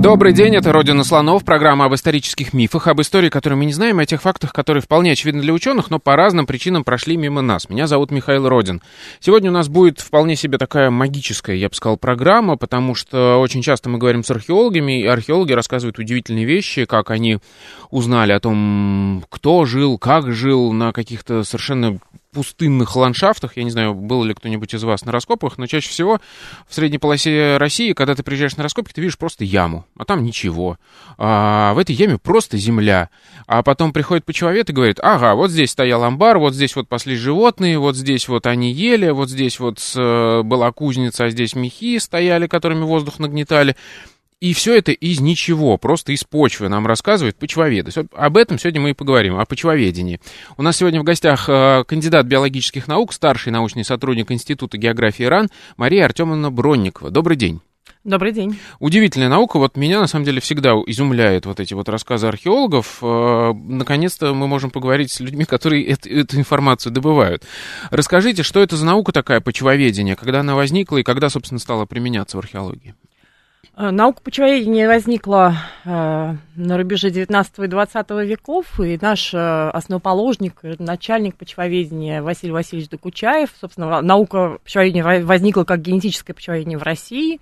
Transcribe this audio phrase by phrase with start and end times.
[0.00, 3.98] Добрый день, это «Родина слонов», программа об исторических мифах, об истории, которую мы не знаем,
[3.98, 7.68] о тех фактах, которые вполне очевидны для ученых, но по разным причинам прошли мимо нас.
[7.68, 8.80] Меня зовут Михаил Родин.
[9.20, 13.60] Сегодня у нас будет вполне себе такая магическая, я бы сказал, программа, потому что очень
[13.60, 17.36] часто мы говорим с археологами, и археологи рассказывают удивительные вещи, как они
[17.90, 21.98] узнали о том, кто жил, как жил на каких-то совершенно
[22.32, 23.56] пустынных ландшафтах.
[23.56, 26.20] Я не знаю, был ли кто-нибудь из вас на раскопах, но чаще всего
[26.68, 30.22] в средней полосе России, когда ты приезжаешь на раскопки, ты видишь просто яму, а там
[30.22, 30.78] ничего.
[31.18, 33.10] А в этой яме просто земля.
[33.46, 37.16] А потом приходит почвовед и говорит, ага, вот здесь стоял амбар, вот здесь вот пасли
[37.16, 41.98] животные, вот здесь вот они ели, вот здесь вот э, была кузница, а здесь мехи
[41.98, 43.76] стояли, которыми воздух нагнетали.
[44.40, 47.92] И все это из ничего, просто из почвы нам рассказывает почвоведы.
[48.14, 50.18] Об этом сегодня мы и поговорим, о почвоведении.
[50.56, 55.50] У нас сегодня в гостях э, кандидат биологических наук, старший научный сотрудник Института географии РАН
[55.76, 57.10] Мария Артемовна Бронникова.
[57.10, 57.60] Добрый день.
[58.02, 58.58] Добрый день.
[58.78, 59.58] Удивительная наука.
[59.58, 63.00] Вот меня, на самом деле, всегда изумляют вот эти вот рассказы археологов.
[63.02, 67.44] Э, наконец-то мы можем поговорить с людьми, которые эту, эту информацию добывают.
[67.90, 72.38] Расскажите, что это за наука такая, почвоведение, когда она возникла и когда, собственно, стала применяться
[72.38, 72.94] в археологии?
[73.76, 75.54] Э, наука почвоведения возникла
[75.84, 82.90] э, на рубеже 19 и 20 веков, и наш э, основоположник, начальник почвоведения Василий Васильевич
[82.90, 87.40] Докучаев, собственно, наука почвоведения возникла как генетическое почвоведение в России,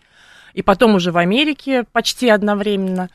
[0.55, 3.09] и потом уже в Америке почти одновременно.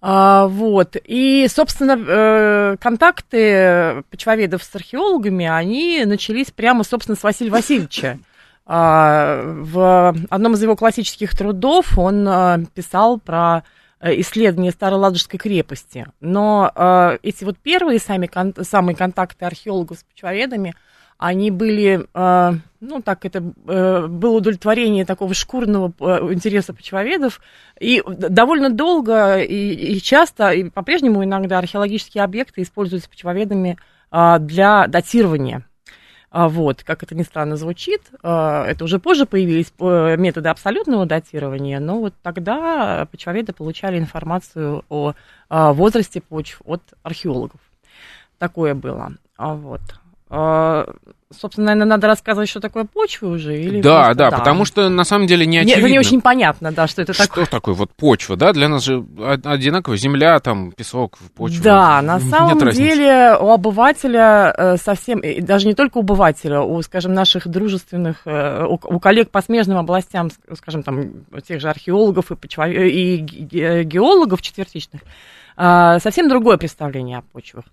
[0.00, 0.96] А, вот.
[1.04, 8.18] И, собственно, э, контакты почвоведов с археологами, они начались прямо, собственно, с Василия Васильевича.
[8.70, 13.64] А, в одном из его классических трудов он а, писал про
[13.98, 16.06] э, исследование Староладожской крепости.
[16.20, 18.28] Но э, эти вот первые сами,
[18.62, 20.74] самые контакты археологов с почвоведами,
[21.16, 25.90] они были, э, ну так это было удовлетворение такого шкурного
[26.30, 27.40] интереса почвоведов,
[27.80, 33.78] и довольно долго и, и часто, и по-прежнему иногда археологические объекты используются почвоведами
[34.10, 35.67] для датирования а,
[36.30, 41.80] вот, как это ни странно звучит, а, это уже позже появились э, методы абсолютного датирования,
[41.80, 45.14] но вот тогда почвоведы получали информацию о
[45.48, 47.60] а, возрасте почв от археологов.
[48.38, 49.12] Такое было.
[49.38, 49.80] Вот
[50.30, 53.58] собственно, наверное, надо рассказывать, что такое почва уже?
[53.60, 55.86] Или да, просто, да, да, потому что на самом деле не очевидно.
[55.86, 57.44] Не, не очень понятно, да, что это что такое.
[57.44, 58.52] Что такое вот почва, да?
[58.52, 59.04] Для нас же
[59.44, 61.62] одинаково земля, там, песок, почва.
[61.62, 63.44] Да, на самом Нет деле разницы.
[63.44, 68.98] у обывателя э, совсем, даже не только у обывателя, у, скажем, наших дружественных, э, у,
[68.98, 75.02] коллег по смежным областям, скажем, там, тех же археологов и, почва, и геологов четвертичных,
[75.56, 77.64] э, совсем другое представление о почвах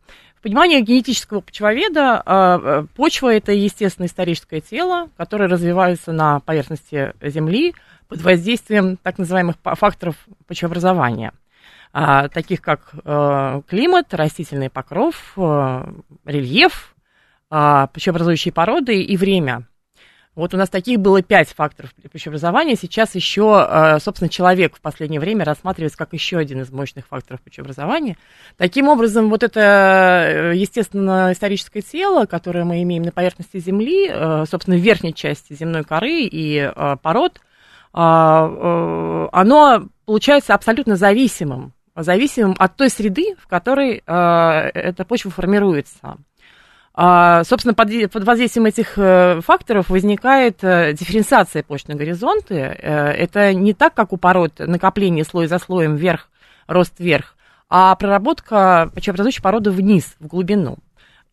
[0.45, 7.73] понимании генетического почвоведа а, э, почва– это естественное историческое тело, которое развивается на поверхности Земли
[8.07, 11.33] под воздействием так называемых факторов почвообразования,
[11.93, 15.93] а, таких как э, климат, растительный покров, э,
[16.25, 16.95] рельеф,
[17.49, 19.63] а, почвообразующие породы и время–
[20.35, 22.75] вот у нас таких было пять факторов пищеобразования.
[22.75, 27.39] Сейчас еще, э, собственно, человек в последнее время рассматривается как еще один из мощных факторов
[27.41, 28.17] пищеобразования.
[28.57, 34.43] Таким образом, вот это, э, естественно, историческое тело, которое мы имеем на поверхности Земли, э,
[34.49, 36.71] собственно, в верхней части земной коры и
[37.01, 37.39] пород,
[37.93, 46.17] оно получается абсолютно зависимым, зависимым от той среды, в которой эта почва формируется.
[46.97, 47.89] А, собственно, под,
[48.23, 52.55] воздействием этих э, факторов возникает э, дифференциация почных горизонта.
[52.55, 56.29] Э, это не так, как у пород накопление слой за слоем вверх,
[56.67, 57.35] рост вверх,
[57.69, 60.77] а проработка почвообразующей породы вниз, в глубину.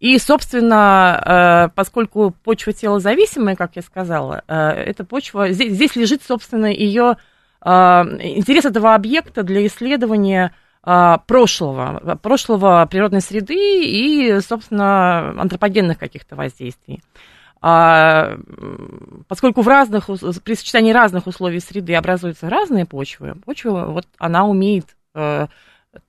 [0.00, 6.66] И, собственно, поскольку почва тело зависимая, как я сказала, эта почва, здесь, здесь лежит, собственно,
[6.66, 7.18] ее
[7.64, 10.50] интерес этого объекта для исследования
[10.82, 17.00] прошлого, прошлого природной среды и, собственно, антропогенных каких-то воздействий.
[17.64, 18.38] А,
[19.28, 20.06] поскольку в разных,
[20.42, 25.46] при сочетании разных условий среды образуются разные почвы, почва, вот она умеет э,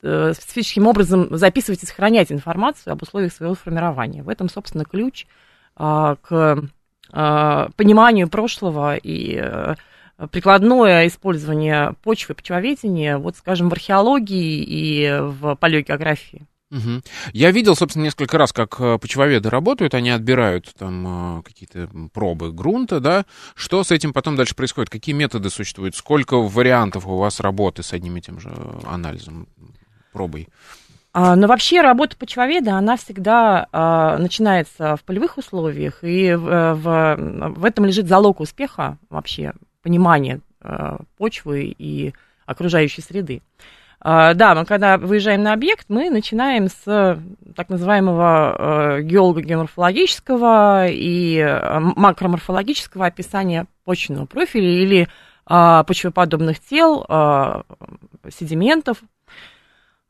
[0.02, 4.24] э, специфическим образом записывать и сохранять информацию об условиях своего формирования.
[4.24, 5.28] В этом, собственно, ключ
[5.76, 6.64] а, к
[7.12, 9.76] а, пониманию прошлого и э,
[10.32, 16.46] прикладное использование почвы, почвоведения, вот, скажем, в археологии и в палеогеографии.
[16.74, 17.02] Угу.
[17.34, 22.52] Я видел, собственно, несколько раз, как э, почвоведы работают, они отбирают там э, какие-то пробы
[22.52, 23.26] грунта, да.
[23.54, 24.90] Что с этим потом дальше происходит?
[24.90, 25.96] Какие методы существуют?
[25.96, 28.52] Сколько вариантов у вас работы с одним и тем же
[28.88, 29.48] анализом,
[30.14, 30.50] пробой?
[31.16, 36.74] А, но вообще работа почвоведа, она всегда а, начинается в полевых условиях, и в, э,
[36.74, 37.16] в,
[37.60, 42.14] в этом лежит залог успеха вообще, понимания а, почвы и
[42.46, 43.42] окружающей среды.
[44.00, 47.20] А, да, мы когда выезжаем на объект, мы начинаем с
[47.56, 55.08] так называемого э, геолого-геоморфологического и э, макроморфологического описания почвенного профиля или
[55.46, 57.06] почвоподобных тел,
[58.30, 59.00] седиментов.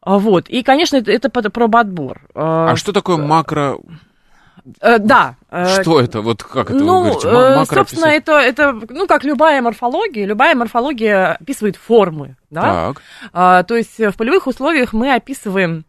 [0.05, 0.47] Вот.
[0.47, 2.21] И, конечно, это, это пробоотбор.
[2.35, 3.79] А что такое макро
[4.79, 5.35] Э, да.
[5.49, 6.21] Э, Что это?
[6.21, 7.27] Вот как это ну, вы говорите?
[7.27, 12.61] М- собственно, это, это, ну, как любая морфология, любая морфология описывает формы, да?
[12.61, 13.01] Так.
[13.33, 15.85] А, то есть в полевых условиях мы описываем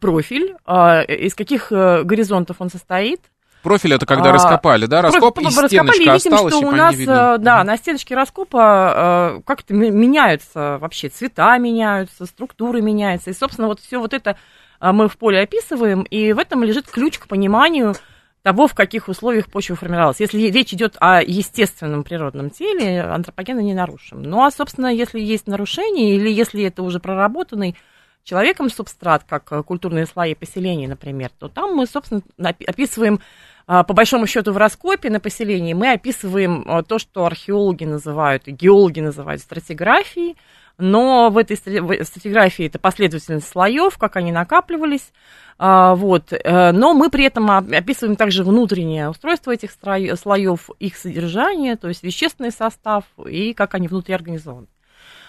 [0.00, 3.20] профиль, а, из каких горизонтов он состоит,
[3.62, 5.02] Профиль это когда а, раскопали, да?
[5.02, 7.38] Раскоп и стеночка раскопали, и видим, осталась, что у нас, видно.
[7.38, 13.30] да, на стеночке раскопа как-то меняются вообще, цвета меняются, структуры меняются.
[13.30, 14.36] И, собственно, вот все вот это
[14.80, 17.94] мы в поле описываем, и в этом лежит ключ к пониманию
[18.42, 20.20] того, в каких условиях почва формировалась.
[20.20, 24.22] Если речь идет о естественном природном теле, антропогена не нарушим.
[24.22, 27.74] Ну а, собственно, если есть нарушение, или если это уже проработанный
[28.22, 33.20] человеком субстрат, как э, культурные слои поселений, например, то там мы, собственно, описываем
[33.66, 38.46] а, по большому счету в раскопе на поселении мы описываем э, то, что археологи называют,
[38.46, 40.36] геологи называют стратиграфией,
[40.78, 45.12] но в этой стратиграфии это последовательность слоев, как они накапливались,
[45.58, 46.32] а, вот.
[46.32, 52.02] Э, но мы при этом описываем также внутреннее устройство этих слоев, их содержание, то есть
[52.02, 54.66] вещественный состав и как они внутри организованы.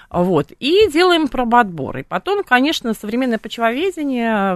[0.10, 0.52] Вот.
[0.60, 1.98] И делаем пробоотбор.
[1.98, 4.56] И потом, конечно, современное почвоведение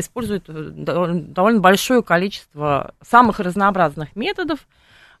[0.00, 4.60] использует довольно большое количество самых разнообразных методов,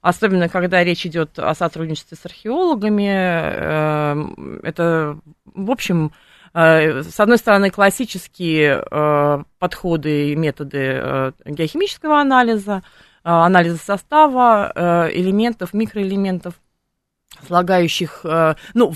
[0.06, 3.08] особенно когда речь идет о сотрудничестве с археологами.
[3.08, 6.12] Эм, это, в общем,
[6.54, 12.84] э, с одной стороны, классические э, подходы и методы э, геохимического анализа,
[13.24, 16.54] анализа состава элементов, микроэлементов,
[17.44, 18.20] слагающих,
[18.74, 18.94] ну,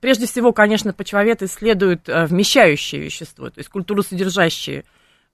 [0.00, 4.84] прежде всего, конечно, почвовед исследует вмещающее вещество, то есть культуросодержащий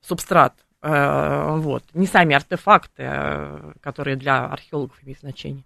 [0.00, 1.84] субстрат, Э, вот.
[1.94, 5.62] Не сами артефакты, э, которые для археологов имеют значение.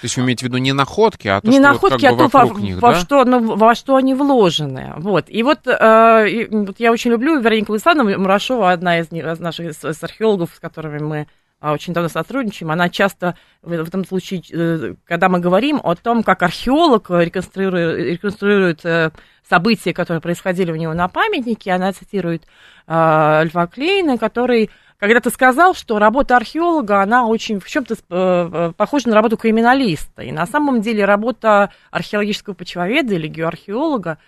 [0.00, 2.12] То есть вы имеете в виду не находки, а то, не что находки, вот как
[2.12, 3.00] а бы то, во, них, во, да?
[3.00, 4.94] что, ну, во что они вложены.
[4.96, 5.26] Вот.
[5.28, 9.70] И вот, э, и, вот я очень люблю Веронику Лысанову Мурашова, одна из, из наших
[9.70, 11.26] из, из археологов, с которыми мы а,
[11.60, 16.42] очень давно сотрудничаем, она часто в, этом случае, э, когда мы говорим о том, как
[16.42, 19.10] археолог реконструирует, реконструирует э,
[19.48, 22.44] события, которые происходили у него на памятнике, она цитирует
[22.86, 29.08] э, Льва Клейна, который когда-то сказал, что работа археолога, она очень в чем-то э, похожа
[29.08, 30.22] на работу криминалиста.
[30.22, 34.18] И на самом деле работа археологического почвоведа или геоархеолога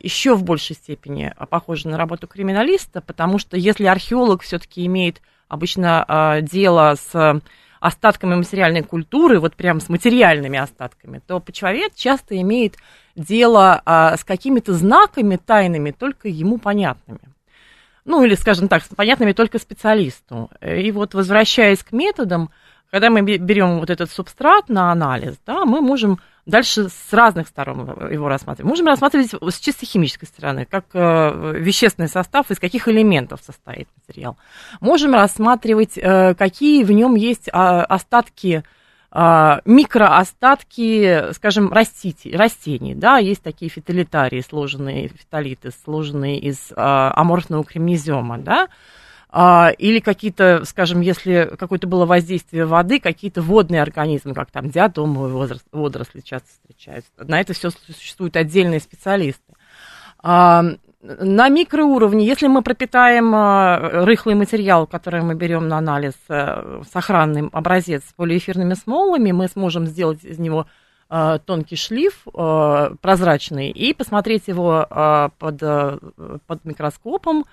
[0.00, 6.04] еще в большей степени похожа на работу криминалиста, потому что если археолог все-таки имеет обычно
[6.08, 7.42] э, дело с
[7.80, 12.76] остатками материальной культуры, вот прям с материальными остатками, то почвовед часто имеет
[13.16, 17.20] дело э, с какими-то знаками тайными, только ему понятными.
[18.04, 20.50] Ну, или, скажем так, понятными только специалисту.
[20.62, 22.50] И вот возвращаясь к методам,
[22.90, 27.88] когда мы берем вот этот субстрат на анализ, да, мы можем дальше с разных сторон
[28.10, 28.68] его рассматривать.
[28.68, 34.36] Можем рассматривать с чисто химической стороны, как э, вещественный состав, из каких элементов состоит материал.
[34.80, 38.64] Можем рассматривать, э, какие в нем есть э, остатки
[39.12, 47.64] а, микроостатки, скажем, растите, растений, да, есть такие фитолитарии, сложенные, фитолиты, сложенные из а, аморфного
[47.64, 48.68] кремнезема, да, а,
[49.32, 56.20] или какие-то, скажем, если какое-то было воздействие воды, какие-то водные организмы, как там диатомовые водоросли
[56.20, 57.10] часто встречаются.
[57.16, 59.54] На это все существуют отдельные специалисты.
[60.22, 60.64] А,
[61.02, 67.48] на микроуровне, если мы пропитаем а, рыхлый материал, который мы берем на анализ, э, сохранный
[67.52, 70.66] образец с полиэфирными смолами, мы сможем сделать из него
[71.44, 74.86] тонкий шлиф, прозрачный, и посмотреть его
[75.40, 75.58] под,
[76.46, 77.44] под микроскопом, а,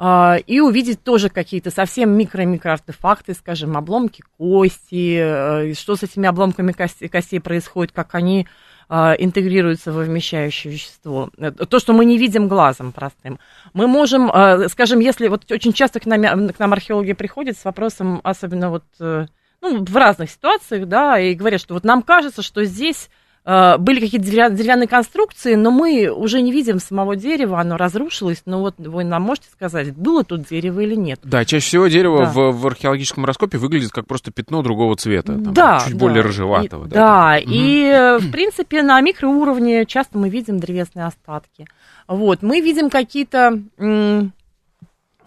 [0.00, 7.08] и увидеть тоже какие-то совсем микро-микроартефакты, скажем, обломки кости, э, что с этими обломками кости,
[7.08, 8.46] костей происходит, как они
[8.90, 11.30] а, интегрируются во вмещающее вещество.
[11.36, 13.38] Э, то, что мы не видим глазом простым.
[13.74, 17.64] Мы можем, а, скажем, если вот очень часто к нам, к нам археологи приходят с
[17.66, 19.26] вопросом, особенно вот э,
[19.60, 24.00] ну, в разных ситуациях, да, и говорят, что вот нам кажется, что здесь э, были
[24.00, 28.42] какие-то деревянные конструкции, но мы уже не видим самого дерева, оно разрушилось.
[28.44, 31.20] Но вот вы нам можете сказать, было тут дерево или нет?
[31.22, 32.30] Да, чаще всего дерево да.
[32.30, 35.98] в, в археологическом раскопе выглядит как просто пятно другого цвета, там, да, чуть да.
[35.98, 36.86] более рыжеватого.
[36.86, 38.26] И, да, да и угу.
[38.26, 41.66] в принципе на микроуровне часто мы видим древесные остатки.
[42.06, 43.60] Вот, мы видим какие-то,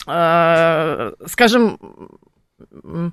[0.07, 1.79] э, скажем,
[2.83, 3.09] э,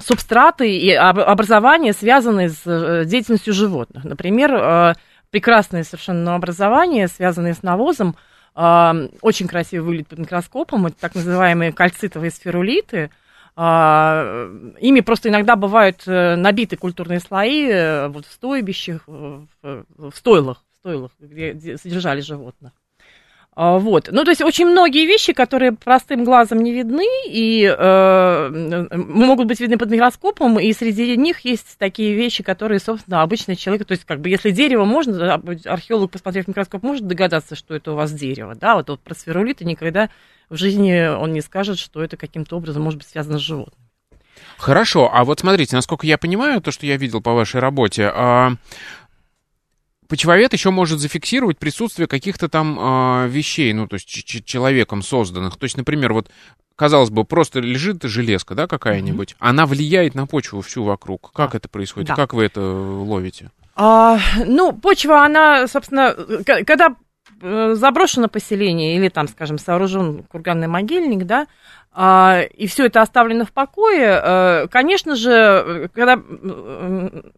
[0.00, 4.04] субстраты и образования, связанные с э, деятельностью животных.
[4.04, 4.94] Например, э,
[5.30, 8.16] прекрасное совершенно образование, связанное с навозом,
[8.54, 13.10] очень красиво выглядит под микроскопом, это так называемые кальцитовые сферулиты.
[13.56, 21.76] Ими просто иногда бывают набиты культурные слои вот в стойбищах, в стойлах, в стойлах, где
[21.76, 22.72] содержали животных.
[23.60, 24.08] А, вот.
[24.12, 29.58] Ну, то есть очень многие вещи, которые простым глазом не видны, и э, могут быть
[29.58, 34.04] видны под микроскопом, и среди них есть такие вещи, которые, собственно, обычный человек, то есть,
[34.04, 38.12] как бы, если дерево можно, археолог, посмотрев в микроскоп, может догадаться, что это у вас
[38.12, 40.08] дерево, да, вот, вот про сферулиты никогда
[40.48, 43.88] в жизни он не скажет, что это каким-то образом может быть связано с животным.
[44.56, 48.52] Хорошо, а вот смотрите, насколько я понимаю, то, что я видел по вашей работе, а,
[50.08, 54.08] почвовед еще может зафиксировать присутствие каких-то там э, вещей, ну, то есть
[54.44, 55.56] человеком созданных.
[55.56, 56.30] То есть, например, вот,
[56.74, 59.48] казалось бы, просто лежит железка, да, какая-нибудь, mm-hmm.
[59.48, 61.30] она влияет на почву всю вокруг.
[61.32, 61.58] Как да.
[61.58, 62.08] это происходит?
[62.08, 62.16] Да.
[62.16, 63.50] Как вы это ловите?
[63.76, 66.12] А, ну, почва, она, собственно,
[66.44, 66.94] когда э,
[67.40, 71.46] заброшено поселение или там, скажем, сооружен курганный могильник, да,
[71.92, 76.22] а, и все это оставлено в покое, э, конечно же, когда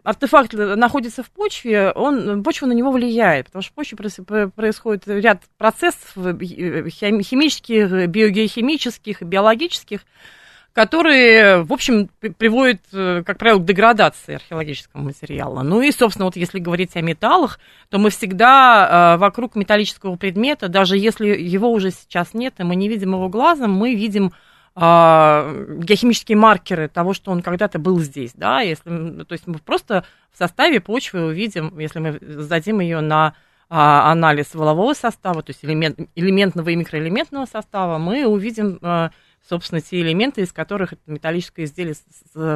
[0.02, 3.96] артефакт находится в почве, он, почва на него влияет, потому что в почве
[4.48, 10.00] происходит ряд процессов химических, биогеохимических, биологических,
[10.72, 12.08] которые, в общем,
[12.38, 15.62] приводят, э, как правило, к деградации археологического материала.
[15.62, 17.58] Ну и, собственно, вот если говорить о металлах,
[17.88, 22.76] то мы всегда э, вокруг металлического предмета, даже если его уже сейчас нет, и мы
[22.76, 24.32] не видим его глазом, мы видим
[24.76, 30.04] а, геохимические маркеры того, что он когда-то был здесь, да, если, то есть мы просто
[30.32, 33.34] в составе почвы увидим, если мы сдадим ее на
[33.68, 39.10] а, анализ волового состава, то есть элемент, элементного и микроэлементного состава, мы увидим, а,
[39.50, 41.94] собственно, те элементы, из которых это металлическое изделие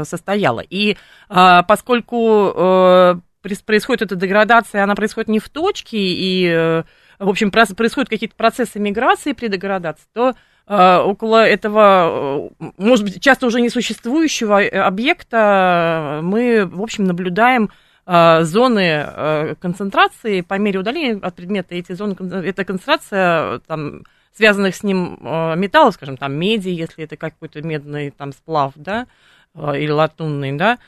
[0.04, 0.60] состояло.
[0.60, 0.96] И
[1.28, 3.20] а, поскольку а,
[3.66, 6.84] происходит эта деградация, она происходит не в точке, и, э,
[7.18, 10.34] в общем, происходят какие-то процессы миграции при деградации, то
[10.66, 17.70] Э, около этого, э, может быть, часто уже несуществующего э, объекта мы, в общем, наблюдаем
[18.06, 21.74] зоны концентрации по мере удаления от предмета.
[21.74, 24.02] Эти зоны, эта концентрация там,
[24.34, 29.06] связанных с ним металлов, скажем, там меди, если это какой-то медный там сплав, да,
[29.54, 30.78] или латунный, да,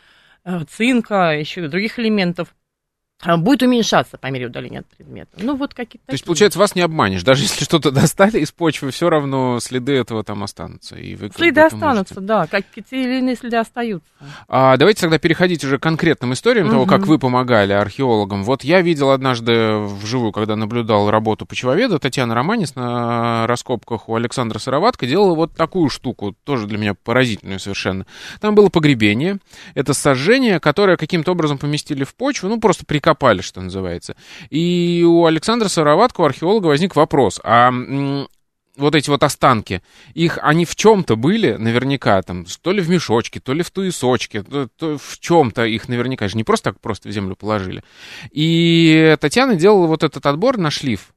[0.68, 2.54] цинка, еще других элементов–
[3.24, 5.30] будет уменьшаться по мере удаления от предмета.
[5.36, 6.06] Ну, вот какие-то...
[6.06, 7.22] То есть, получается, вас не обманешь.
[7.22, 10.96] Даже если что-то достали из почвы, все равно следы этого там останутся.
[10.96, 12.20] И вы следы останутся, можете...
[12.20, 12.46] да.
[12.46, 14.08] Как те или иные следы остаются.
[14.48, 16.72] А, давайте тогда переходить уже к конкретным историям угу.
[16.74, 18.44] того, как вы помогали археологам.
[18.44, 24.58] Вот я видел однажды вживую, когда наблюдал работу почвоведа, Татьяна Романис на раскопках у Александра
[24.58, 28.06] Сыроватка делала вот такую штуку, тоже для меня поразительную совершенно.
[28.40, 29.38] Там было погребение.
[29.74, 34.16] Это сожжение, которое каким-то образом поместили в почву, ну, просто при прикопали, что называется.
[34.50, 37.72] И у Александра Сыроватко, археолога, возник вопрос, а
[38.76, 39.80] вот эти вот останки,
[40.12, 44.42] их, они в чем-то были наверняка, там, то ли в мешочке, то ли в туесочке,
[44.42, 47.82] то, то в чем-то их наверняка же не просто так просто в землю положили.
[48.32, 51.14] И Татьяна делала вот этот отбор на шлиф.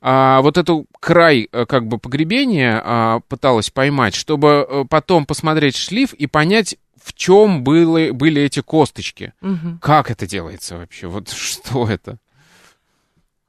[0.00, 5.76] А, вот эту край э, как бы погребения а, пыталась поймать, чтобы э, потом посмотреть
[5.76, 9.32] шлиф и понять, в чем были, были эти косточки.
[9.40, 9.78] Угу.
[9.80, 11.06] Как это делается вообще?
[11.06, 12.18] Вот что это?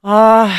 [0.01, 0.49] А...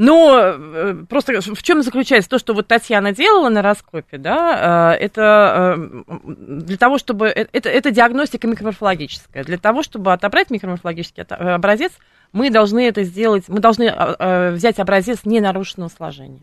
[0.00, 5.04] Ну, э, просто в чем заключается то, что вот Татьяна делала на раскопе, да, э,
[5.04, 7.26] это э, для того, чтобы...
[7.26, 9.42] Это, это диагностика микроморфологическая.
[9.42, 11.90] Для того, чтобы отобрать микроморфологический образец,
[12.30, 13.92] мы должны это сделать, мы должны
[14.52, 16.42] взять образец ненарушенного сложения.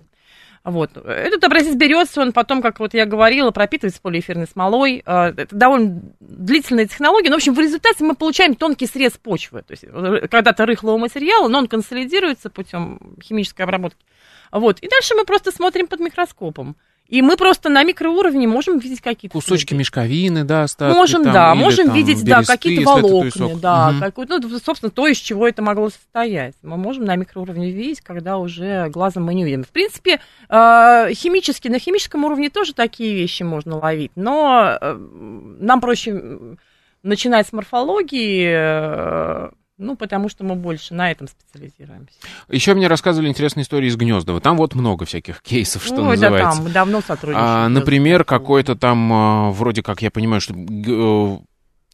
[0.65, 0.97] Вот.
[0.97, 5.03] Этот образец берется, он потом, как вот я говорила, пропитывается полиэфирной смолой.
[5.05, 7.29] А, это довольно длительная технология.
[7.29, 9.61] Но, в общем, в результате мы получаем тонкий срез почвы.
[9.61, 14.03] То есть э, когда-то рыхлого материала, но он консолидируется путем химической обработки.
[14.51, 14.79] Вот.
[14.79, 16.75] И дальше мы просто смотрим под микроскопом.
[17.07, 19.79] И мы просто на микроуровне можем видеть какие-то кусочки следы.
[19.79, 20.95] мешковины, да, остатки.
[20.95, 23.99] Можем, там, да, или, можем там, видеть, да, какие-то волокна, да, угу.
[23.99, 26.55] какой, ну, собственно, то, из чего это могло состоять.
[26.63, 29.63] Мы можем на микроуровне видеть, когда уже глазом мы не видим.
[29.63, 30.19] В принципе,
[30.49, 36.57] э, химически, на химическом уровне тоже такие вещи можно ловить, но э, нам проще
[37.03, 42.13] начинать с морфологии, э, ну, потому что мы больше на этом специализируемся.
[42.49, 44.39] Еще мне рассказывали интересные истории из Гнездова.
[44.39, 46.49] Там вот много всяких кейсов, что Ой, называется.
[46.49, 47.45] да, там мы давно сотрудничаем.
[47.45, 51.37] А, например, какой-то там, а, вроде как я понимаю, что э,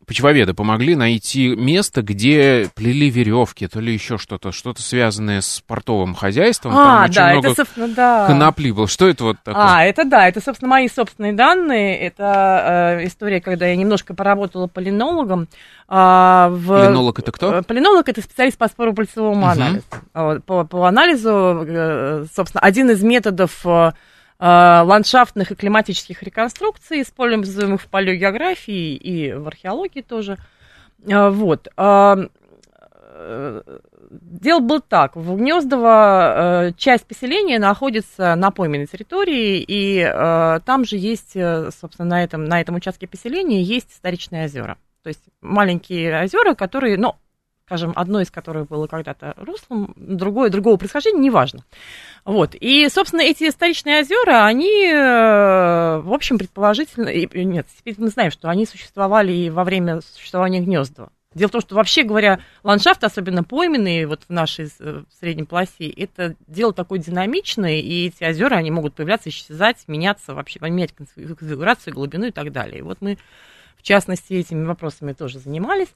[0.05, 6.15] почвоведы помогли найти место, где плели веревки, то ли еще что-то, что-то связанное с портовым
[6.15, 6.73] хозяйством.
[6.73, 8.27] там А, очень да, много это, собственно, да.
[8.27, 8.87] конопли было.
[8.87, 9.63] Что это вот такое?
[9.63, 11.97] А, это да, это, собственно, мои собственные данные.
[11.99, 15.47] Это э, история, когда я немножко поработала полинологом.
[15.87, 16.67] а, в...
[16.67, 17.53] Полинолог это кто?
[17.55, 19.49] Э, Полинолог это специалист по споропульсовому Мгм.
[19.49, 19.83] анализу.
[20.13, 23.91] Вот, По, по анализу, э, собственно, один из методов э, э,
[24.41, 30.37] ландшафтных и климатических реконструкций, используемых в палеогеографии и в археологии тоже.
[31.05, 31.67] Э, Вот.
[31.77, 32.27] Э,
[34.11, 35.15] Дело было так.
[35.15, 41.69] В Гнездово э, часть поселения находится на пойменной территории, и э, там же есть, э,
[41.71, 44.77] собственно, на этом, на этом участке поселения есть старичные озера.
[45.03, 47.15] То есть маленькие озера, которые, ну,
[47.71, 51.63] скажем, одно из которых было когда-то руслом, другое, другого происхождения, неважно.
[52.25, 52.53] Вот.
[52.53, 58.49] И, собственно, эти старичные озера, они, э, в общем, предположительно, нет, теперь мы знаем, что
[58.49, 61.13] они существовали и во время существования Гнездова.
[61.33, 65.89] Дело в том, что вообще говоря, ландшафт, особенно пойменный, вот в нашей э, средней полосе,
[65.89, 71.93] это дело такое динамичное, и эти озера, они могут появляться, исчезать, меняться, вообще менять конфигурацию,
[71.93, 72.79] глубину и так далее.
[72.79, 73.17] И вот мы,
[73.77, 75.87] в частности, этими вопросами тоже занимались.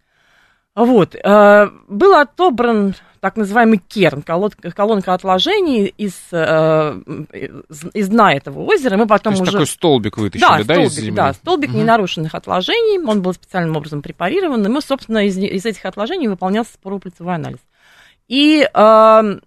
[0.75, 1.15] Вот.
[1.15, 6.99] э, Был отобран так называемый керн, колонка отложений из, э,
[7.33, 8.97] из- из дна этого озера.
[8.97, 9.51] Мы То потом есть уже...
[9.53, 11.15] такой столбик вытащили, Да, да, из столбик, земли?
[11.15, 11.79] да, столбик Мгм.
[11.79, 13.03] ненарушенных отложений.
[13.07, 17.59] Он был специальным образом препарирован, и мы, собственно, из, из этих отложений выполнялся споропыльцевой анализ.
[18.27, 19.39] И, э,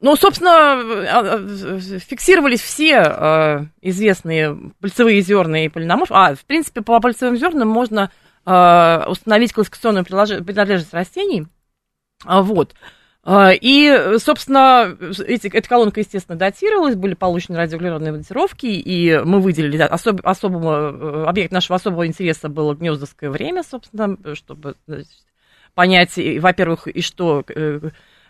[0.00, 6.10] ну, собственно, фиксировались все известные пыльцевые зерна и полиноморф.
[6.12, 8.10] А, в принципе, по пыльцевым зернам можно
[8.44, 11.46] установить классификационную принадлежность растений.
[12.24, 12.74] А, Вот.
[13.22, 19.76] А, И, собственно, эти, эта колонка, естественно, датировалась, были получены радиоуглеродные датировки, и мы выделили
[19.82, 25.08] особ, особого, э, объект нашего особого интереса было гнездовское время, собственно, чтобы значит,
[25.74, 27.80] понять, во-первых, и что, э,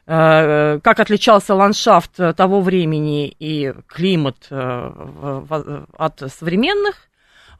[0.06, 7.09] э, как отличался ландшафт того времени и климат э, от современных.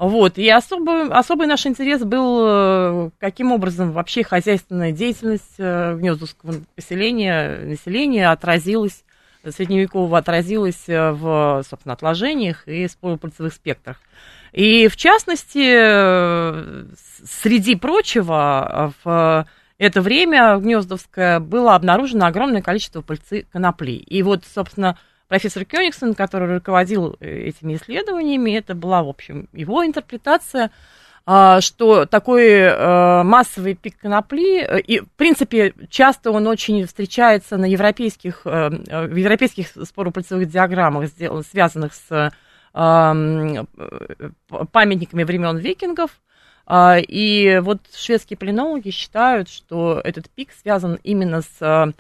[0.01, 6.55] Вот, и особый, особый наш интерес был, э, каким образом вообще хозяйственная деятельность э, гнездовского
[6.75, 9.05] поселения, населения отразилась,
[9.47, 13.99] средневекового отразилась э, в, собственно, отложениях и споропыльцевых спектрах.
[14.55, 15.61] И, в частности,
[17.43, 23.97] среди прочего, в это время гнездовское было обнаружено огромное количество пыльцы конопли.
[23.97, 24.97] И вот, собственно,
[25.31, 30.73] профессор Кёнигсон, который руководил э, этими исследованиями, это была, в общем, его интерпретация,
[31.25, 37.57] а, что такой э, массовый пик конопли, э, и, в принципе, часто он очень встречается
[37.59, 41.11] на европейских, в европейских споропыльцевых диаграммах,
[41.49, 42.31] связанных с э,
[44.73, 46.11] памятниками времен викингов.
[46.67, 51.93] А, И вот шведские полинологи считают, что этот пик связан именно с а,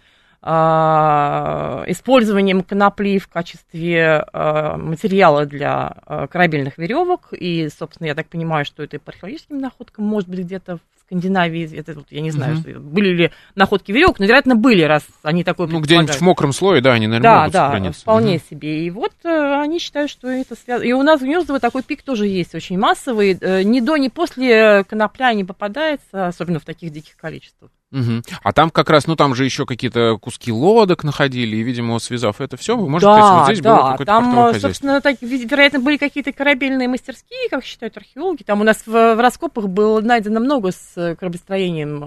[1.88, 7.28] использованием конопли в качестве а, материала для а, корабельных веревок.
[7.32, 10.80] И, собственно, я так понимаю, что это и по археологическим находкам, может быть, где-то в
[11.06, 12.60] Скандинавии, это вот я не знаю, Мгм.
[12.62, 16.52] что- были ли находки веревок, но, вероятно, были, раз они такое Ну, где-нибудь в мокром
[16.52, 18.00] слое, да, они, наверное, Да, могут да, сохраниться.
[18.02, 18.42] вполне Мгм.
[18.48, 18.86] себе.
[18.86, 20.86] И вот э, они считают, что это связано.
[20.86, 23.36] И у нас в Гнездово такой пик тоже есть, очень массовый.
[23.40, 27.70] Э, ни до, ни после конопля не попадается, особенно в таких диких количествах.
[27.90, 28.22] Мгм.
[28.42, 32.40] А там как раз, ну там же еще какие-то куски лодок находили, и, видимо, связав
[32.40, 35.80] это все, вы можете да, сказать, вот здесь да, было какое-то там, собственно, так, вероятно,
[35.80, 38.44] были какие-то корабельные мастерские, как считают археологи.
[38.44, 42.06] Там у нас в, в раскопах было найдено много с э, кораблестроением э,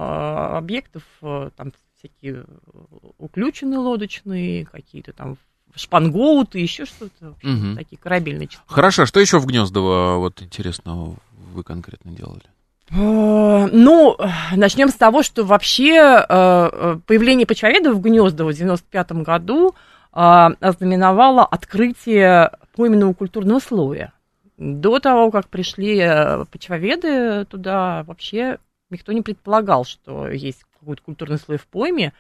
[0.58, 2.46] объектов, э, там всякие
[3.18, 5.38] уключенные лодочные, какие-то там
[5.76, 7.36] шпангоуты, еще что-то.
[7.42, 7.76] Мгм.
[7.76, 8.64] Такие корабельные части.
[8.68, 11.16] Хорошо, что еще в Гнездово, вот, интересного
[11.54, 12.44] вы конкретно делали?
[12.92, 14.18] Э, Ну,
[14.56, 19.76] начнем с того, что вообще э, э, появление почвоведов в Гнездово в 95 году
[20.12, 24.14] ознаменовало открытие пойменного культурного слоя.
[24.60, 25.98] До того, как пришли
[26.52, 28.60] почвоведы туда, вообще
[28.92, 32.14] никто не предполагал, что есть какой-то культурный слой в пойме.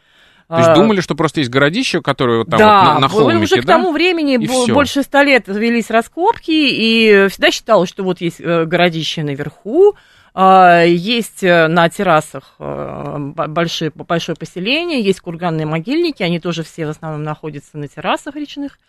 [0.47, 3.43] То есть думали, что просто есть городище, которое вот там да, вот на, на холмике,
[3.43, 3.73] уже к да?
[3.73, 9.21] тому времени И больше ста лет велись раскопки, и всегда считалось, что вот есть городище
[9.21, 9.95] наверху,
[10.35, 16.89] есть э, на террасах э, большие, большое поселение, есть курганные могильники, они тоже все в
[16.89, 18.79] основном находятся на террасах речных.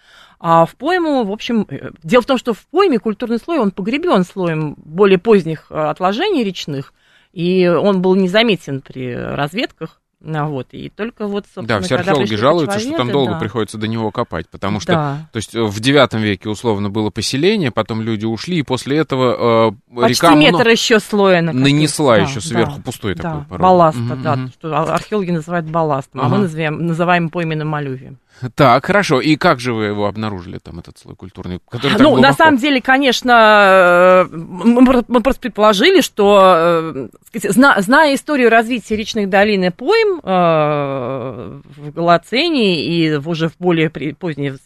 [0.40, 3.72] А в пойму, в общем, э, дело в том, что в пойме культурный слой, он
[3.72, 6.94] погребен слоем более поздних отложений речных,
[7.34, 10.00] и он был незаметен при разведках.
[10.26, 13.38] Ну, вот, и только вот, Да, все археологи жалуются, что там долго да.
[13.38, 15.28] приходится до него копать, потому что, да.
[15.32, 20.00] то есть в девятом веке условно было поселение, потом люди ушли, и после этого э,
[20.00, 23.62] Почти река метр еще слоя нанесла да, еще сверху да, пустой да, такой порог.
[23.62, 26.26] Балласта, угу, да, что археологи называют балластом, ага.
[26.26, 28.18] а мы называем, называем пойменным алювием.
[28.54, 29.20] Так, хорошо.
[29.20, 31.60] И как же вы его обнаружили, там, этот слой культурный?
[31.68, 38.96] Который ну, на самом деле, конечно, мы, просто предположили, что, э, зна, зная историю развития
[38.96, 44.56] речных долин и пойм э, в Голоцене и уже в более позднее,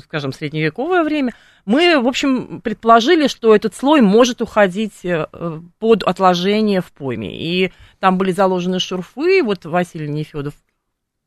[0.00, 1.32] скажем, средневековое время,
[1.64, 5.26] мы, в общем, предположили, что этот слой может уходить э,
[5.78, 7.30] под отложение в пойме.
[7.32, 10.54] И там были заложены шурфы, вот Василий Нефедов,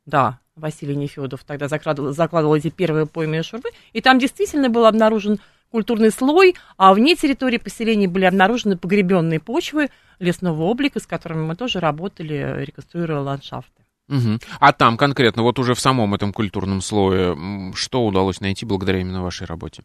[0.06, 5.40] да, Василий Нефедов тогда закладывал, закладывал эти первые поймы шурфы, и там действительно был обнаружен
[5.70, 9.90] культурный слой, а вне территории поселений были обнаружены погребенные почвы
[10.20, 13.82] лесного облика, с которыми мы тоже работали, реконструируя ландшафты.
[14.08, 14.38] Угу.
[14.60, 19.22] А там конкретно, вот уже в самом этом культурном слое, что удалось найти благодаря именно
[19.22, 19.82] вашей работе?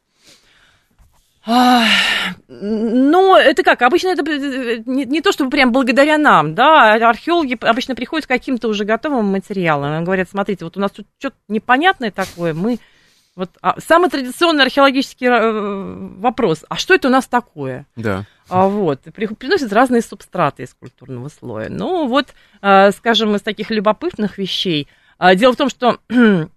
[1.46, 3.82] Ну, это как?
[3.82, 8.28] Обычно это э, не, не то, чтобы прям благодаря нам, да, археологи обычно приходят с
[8.28, 10.04] каким-то уже готовым материалом.
[10.04, 12.80] Говорят, смотрите, вот у нас тут что-то непонятное такое, мы...
[13.36, 17.86] Вот а, самый традиционный археологический э, вопрос, а что это у нас такое?
[17.96, 18.26] Да.
[18.50, 21.70] А, вот, приносят разные субстраты из культурного слоя.
[21.70, 22.34] Ну, вот,
[22.96, 24.90] скажем, из таких любопытных вещей.
[25.20, 26.00] А, дело в том, что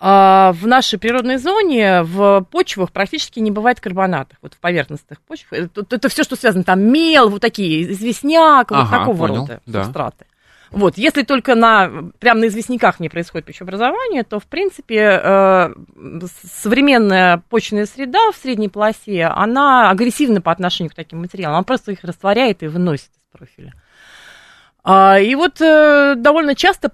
[0.00, 5.52] в нашей природной зоне в почвах практически не бывает карбонатов, вот в поверхностных почвах.
[5.52, 9.60] Это, это все, что связано, там мел, вот такие, известняк, ага, вот такого понял, рода
[9.66, 9.84] да.
[9.84, 10.24] субстраты.
[10.70, 15.74] Вот, если только на, прямо на известняках не происходит пищеобразование, то, в принципе, э,
[16.44, 21.92] современная почвенная среда в средней полосе, она агрессивна по отношению к таким материалам, она просто
[21.92, 23.74] их растворяет и выносит из профиля.
[24.82, 26.90] А, и вот э, довольно часто,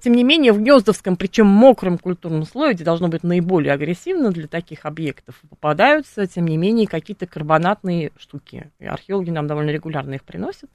[0.00, 4.46] тем не менее, в гнездовском, причем мокром культурном слое, где должно быть наиболее агрессивно для
[4.46, 8.70] таких объектов, попадаются, тем не менее, какие-то карбонатные штуки.
[8.78, 10.70] И археологи нам довольно регулярно их приносят.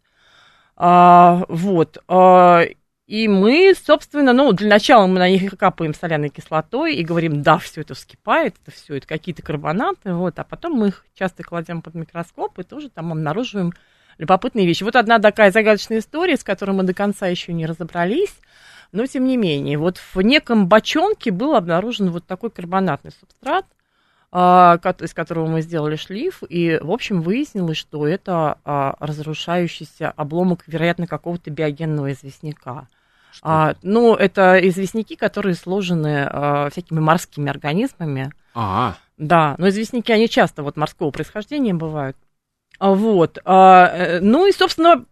[0.76, 1.98] А, вот.
[2.08, 2.64] А,
[3.08, 7.58] и мы, собственно, ну, для начала мы на них капаем соляной кислотой и говорим, да,
[7.58, 11.82] все это вскипает, это все, это какие-то карбонаты, вот, а потом мы их часто кладем
[11.82, 13.74] под микроскоп и тоже там обнаруживаем
[14.18, 14.84] любопытные вещи.
[14.84, 18.34] Вот одна такая загадочная история, с которой мы до конца еще не разобрались,
[18.92, 23.66] но тем не менее, вот в неком бочонке был обнаружен вот такой карбонатный субстрат,
[24.32, 30.64] а, из которого мы сделали шлиф, и, в общем, выяснилось, что это а, разрушающийся обломок,
[30.68, 32.88] вероятно, какого-то биогенного известняка.
[33.42, 38.32] А, ну, это известняки, которые сложены а, всякими морскими организмами.
[38.54, 42.18] А, Да, но известняки, они часто вот морского происхождения бывают.
[42.82, 43.38] А, вот.
[43.46, 45.06] А, э, ну и, собственно,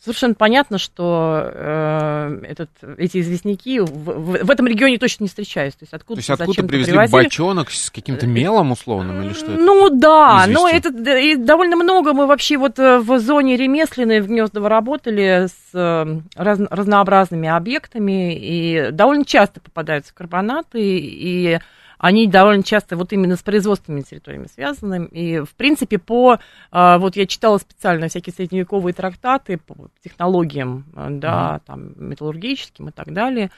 [0.00, 5.80] совершенно понятно, что э, этот, эти известняки в, в, в этом регионе точно не встречаются.
[5.80, 7.24] То есть откуда, То есть откуда привезли привозили?
[7.24, 9.60] бочонок с каким-то мелом условным или что это?
[9.60, 14.28] Ну да, но это и довольно много мы вообще вот э, в зоне ремесленной в
[14.28, 21.58] Гнездово работали с э, раз, разнообразными объектами, и довольно часто попадаются карбонаты, и
[22.00, 25.06] они довольно часто вот именно с производственными территориями связаны.
[25.08, 26.38] И, в принципе, по...
[26.70, 31.66] А, вот я читала специально всякие средневековые трактаты по технологиям, а, да, mm-hmm.
[31.66, 33.50] там, металлургическим и так далее.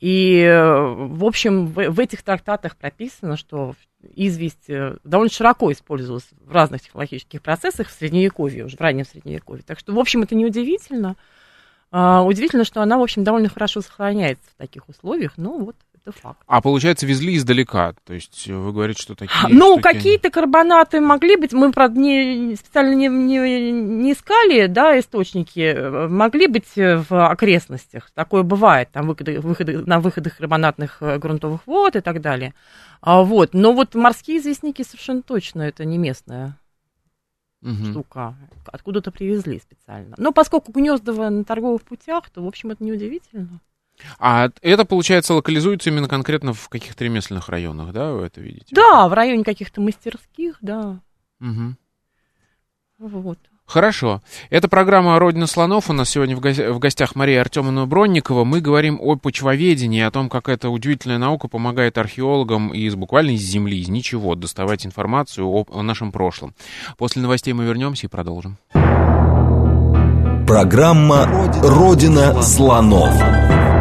[0.00, 0.48] И,
[0.96, 3.74] в общем, в, в этих трактатах прописано, что
[4.14, 9.62] известь э, довольно широко использовалась в разных технологических процессах в Средневековье, уже в раннем Средневековье.
[9.62, 11.16] Так что, в общем, это неудивительно.
[11.92, 15.32] Uh, удивительно, что она, в общем, довольно хорошо сохраняется в таких условиях.
[15.36, 16.40] Ну, вот это факт.
[16.46, 17.94] А получается, везли издалека.
[18.04, 19.48] То есть вы говорите, что такие.
[19.48, 19.82] Ну, штуки...
[19.82, 21.52] какие-то карбонаты могли быть.
[21.52, 26.08] Мы, правда, не, специально не, не, не искали, да, источники.
[26.08, 28.10] Могли быть в окрестностях.
[28.12, 28.90] Такое бывает.
[28.92, 32.54] Там выходы, выходы, на выходах карбонатных э, грунтовых вод и так далее.
[33.00, 33.54] А, вот.
[33.54, 36.56] Но вот морские известники совершенно точно это не местная
[37.62, 37.90] угу.
[37.90, 38.34] штука.
[38.66, 40.14] Откуда-то привезли специально.
[40.18, 43.60] Но поскольку Гнездово на торговых путях, то, в общем, это неудивительно.
[44.18, 48.74] А это, получается, локализуется именно конкретно в каких-то ремесленных районах, да, вы это видите?
[48.74, 51.00] Да, в районе каких-то мастерских, да.
[51.40, 51.76] Угу.
[52.98, 53.38] Вот.
[53.70, 54.20] Хорошо.
[54.50, 55.90] Это программа «Родина слонов».
[55.90, 58.42] У нас сегодня в, го- в гостях Мария Артемовна Бронникова.
[58.42, 63.42] Мы говорим о почвоведении, о том, как эта удивительная наука помогает археологам из буквально из
[63.42, 66.52] земли, из ничего, доставать информацию о, о нашем прошлом.
[66.98, 68.58] После новостей мы вернемся и продолжим.
[70.48, 71.26] Программа
[71.62, 73.14] «Родина слонов».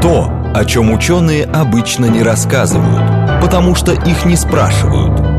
[0.01, 5.19] То, о чем ученые обычно не рассказывают, потому что их не спрашивают–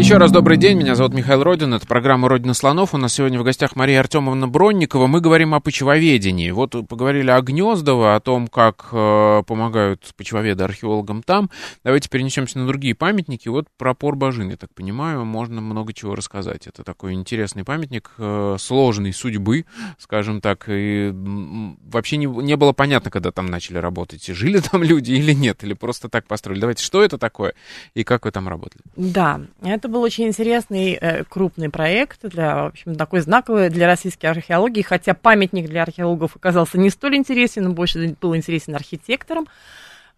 [0.00, 2.94] еще раз добрый день, меня зовут Михаил Родин, это программа «Родина слонов».
[2.94, 5.06] У нас сегодня в гостях Мария Артемовна Бронникова.
[5.06, 6.50] Мы говорим о почвоведении.
[6.52, 11.50] Вот поговорили о Гнездово, о том, как э, помогают почвоведы археологам там.
[11.84, 13.48] Давайте перенесемся на другие памятники.
[13.48, 16.66] Вот про Порбажин, я так понимаю, можно много чего рассказать.
[16.66, 19.66] Это такой интересный памятник э, сложной судьбы,
[19.98, 20.64] скажем так.
[20.68, 25.62] И вообще не, не было понятно, когда там начали работать, жили там люди или нет,
[25.62, 26.60] или просто так построили.
[26.60, 27.52] Давайте, что это такое
[27.92, 28.82] и как вы там работали?
[28.96, 34.26] Да, это был очень интересный э, крупный проект, для, в общем, такой знаковый для российской
[34.26, 39.46] археологии, хотя памятник для археологов оказался не столь интересен, он больше был интересен архитекторам,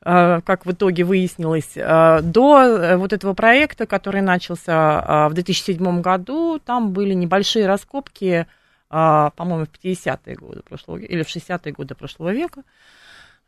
[0.05, 1.73] э, как в итоге выяснилось.
[1.77, 8.47] Э, до вот этого проекта, который начался в 2007 году, там были небольшие раскопки,
[8.89, 12.63] по-моему, в 50-е годы прошлого или в 60-е годы прошлого века,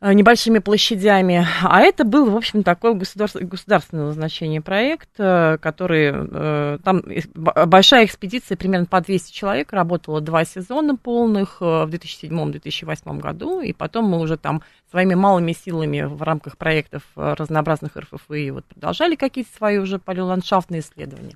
[0.01, 1.47] небольшими площадями.
[1.63, 6.11] А это был, в общем, такой государств, государственного значения проект, э, который...
[6.13, 7.01] Э, там
[7.33, 14.05] большая экспедиция, примерно по 200 человек, работала два сезона полных в 2007-2008 году, и потом
[14.05, 19.77] мы уже там своими малыми силами в рамках проектов разнообразных РФФИ вот продолжали какие-то свои
[19.77, 21.35] уже палеоландшафтные исследования.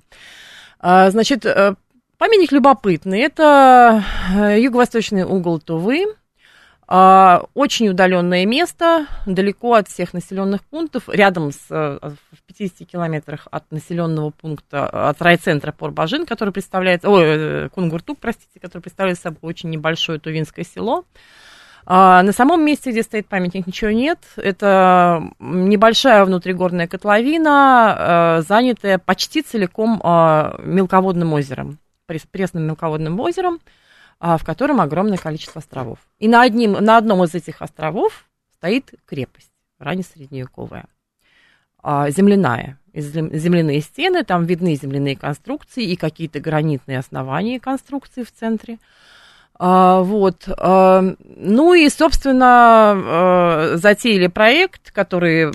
[0.80, 1.44] Значит,
[2.18, 3.20] памятник любопытный.
[3.20, 4.04] Это
[4.56, 6.06] юго-восточный угол Тувы,
[6.90, 13.70] очень удаленное место, далеко от всех населенных пунктов, рядом с, э, в 50 километрах от
[13.70, 19.70] населенного пункта, от райцентра Порбажин, который представляет, ой, э, Кунгуртук, простите, который представляет собой очень
[19.70, 21.04] небольшое тувинское село.
[21.86, 24.18] А, на самом месте, где стоит памятник, ничего нет.
[24.36, 30.00] Это небольшая внутригорная котловина, э, занятая почти целиком
[30.58, 31.78] мелководным озером,
[32.32, 33.60] пресным мелководным озером.
[34.22, 35.98] А, в котором огромное количество островов.
[36.18, 40.84] И на, одним, на одном из этих островов стоит крепость, раннесредневековая,
[41.82, 42.78] а, земляная.
[42.92, 48.78] Земляные стены, там видны земляные конструкции и какие-то гранитные основания конструкции в центре.
[49.54, 50.46] А, вот.
[50.46, 55.50] Ну и, собственно, затеяли проект, который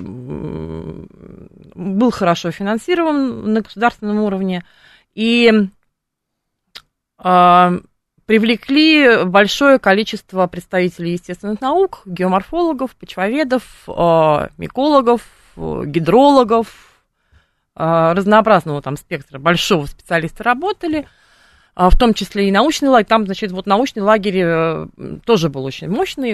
[1.75, 4.63] был хорошо финансирован на государственном уровне.
[5.13, 5.51] И
[8.25, 15.21] привлекли большое количество представителей естественных наук, геоморфологов, почвоведов, э, микологов,
[15.57, 16.67] э, гидрологов,
[17.75, 21.07] э, разнообразного там спектра большого специалиста работали,
[21.75, 23.09] в том числе и научный лагерь.
[23.09, 24.87] Там, значит, вот научный лагерь
[25.25, 26.31] тоже был очень мощный,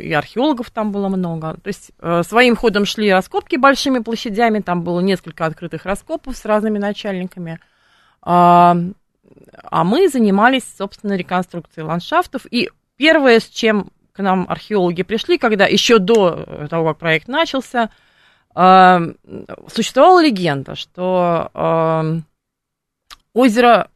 [0.00, 1.54] и археологов там было много.
[1.54, 1.90] То есть
[2.28, 7.58] своим ходом шли раскопки большими площадями, там было несколько открытых раскопов с разными начальниками.
[9.62, 12.46] А мы занимались, собственно, реконструкцией ландшафтов.
[12.50, 17.90] И первое, с чем к нам археологи пришли, когда еще до того, как проект начался,
[18.54, 18.98] э,
[19.68, 22.20] существовала легенда, что э,
[23.32, 23.88] озеро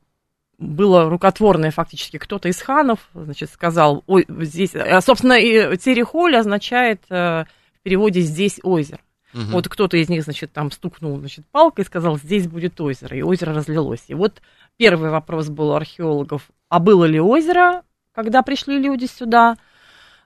[0.59, 2.18] было рукотворное фактически.
[2.18, 4.72] Кто-то из ханов, значит, сказал, ой, здесь,
[5.05, 7.44] собственно, и Терехоль означает э,
[7.79, 8.98] в переводе «здесь озеро».
[9.35, 9.43] Угу.
[9.51, 13.23] Вот кто-то из них, значит, там стукнул, значит, палкой и сказал, здесь будет озеро, и
[13.23, 14.05] озеро разлилось.
[14.09, 14.41] И вот
[14.79, 17.83] Первый вопрос был у археологов, а было ли озеро,
[18.14, 19.57] когда пришли люди сюда?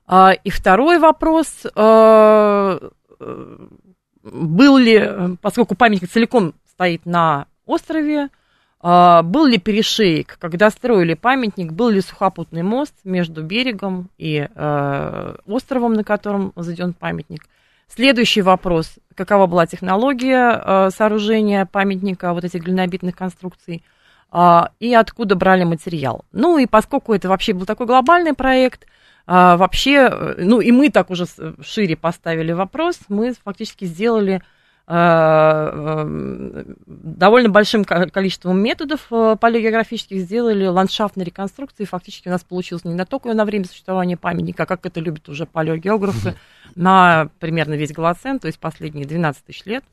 [0.05, 2.79] А, и второй вопрос, а,
[4.21, 8.29] был ли, поскольку памятник целиком стоит на острове,
[8.79, 14.47] а, был ли перешейк, когда строили памятник, был ли сухопутный мост между берегом и
[15.47, 17.47] островом, на котором заведен памятник?
[17.87, 23.83] Следующий вопрос, какова была технология сооружения памятника, вот этих глинобитных конструкций?
[24.35, 26.25] А, и откуда брали материал.
[26.31, 28.87] Ну и поскольку это вообще был такой глобальный проект,
[29.27, 31.25] а, вообще, э, ну и мы так уже
[31.61, 34.41] шире поставили вопрос, мы фактически сделали э,
[36.85, 41.85] довольно большим количеством методов э, палеогеографических сделали ландшафтные реконструкции.
[41.85, 45.45] Фактически у нас получилось не на только на время существования памятника, как это любят уже
[45.45, 46.35] палеогеографы,
[46.75, 49.85] на примерно весь Голоцен, то есть последние 12 тысяч лет.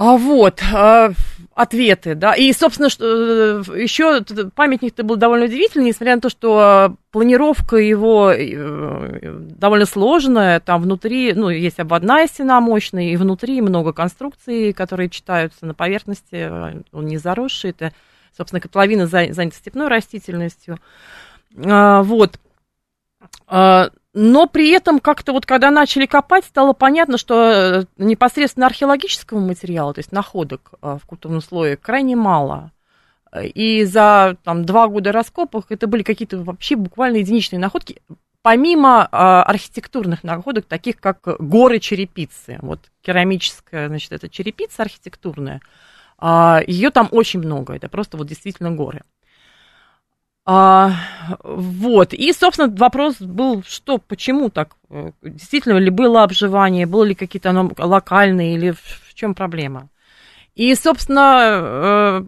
[0.00, 1.10] А вот, а,
[1.56, 2.32] ответы, да.
[2.34, 4.22] И, собственно, что, э, еще
[4.54, 10.60] памятник-то был довольно удивительный, несмотря на то, что планировка его э, довольно сложная.
[10.60, 16.48] Там внутри, ну, есть обводная стена мощная, и внутри много конструкций, которые читаются на поверхности,
[16.92, 17.70] он не заросший.
[17.70, 17.92] Это
[18.36, 20.78] Собственно, котловина занята степной растительностью.
[21.56, 22.38] А, вот.
[24.20, 29.94] Но при этом как-то вот когда начали копать, стало понятно, что э, непосредственно археологического материала,
[29.94, 32.72] то есть находок в культурном слое, крайне мало.
[33.54, 38.02] И за там, два года раскопок это были какие-то вообще буквально единичные находки,
[38.42, 42.58] помимо а, архитектурных находок, таких как горы черепицы.
[42.62, 45.60] Вот керамическая, значит, это черепица архитектурная,
[46.18, 49.02] а, ее там очень много, это просто вот действительно горы.
[50.50, 50.92] А,
[51.44, 54.76] вот, и, собственно, вопрос был, что, почему так?
[55.20, 59.90] Действительно ли было обживание, было ли какие-то оно локальные, или в, чем проблема?
[60.54, 62.22] И, собственно, э,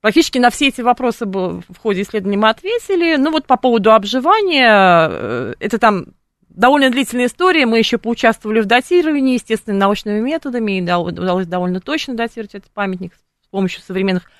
[0.00, 3.16] Практически на все эти вопросы в ходе исследования мы ответили.
[3.16, 6.06] Ну вот по поводу обживания, э, это там
[6.48, 7.66] довольно длительная история.
[7.66, 13.12] Мы еще поучаствовали в датировании, естественно, научными методами, и удалось довольно точно датировать этот памятник
[13.14, 14.30] с помощью современных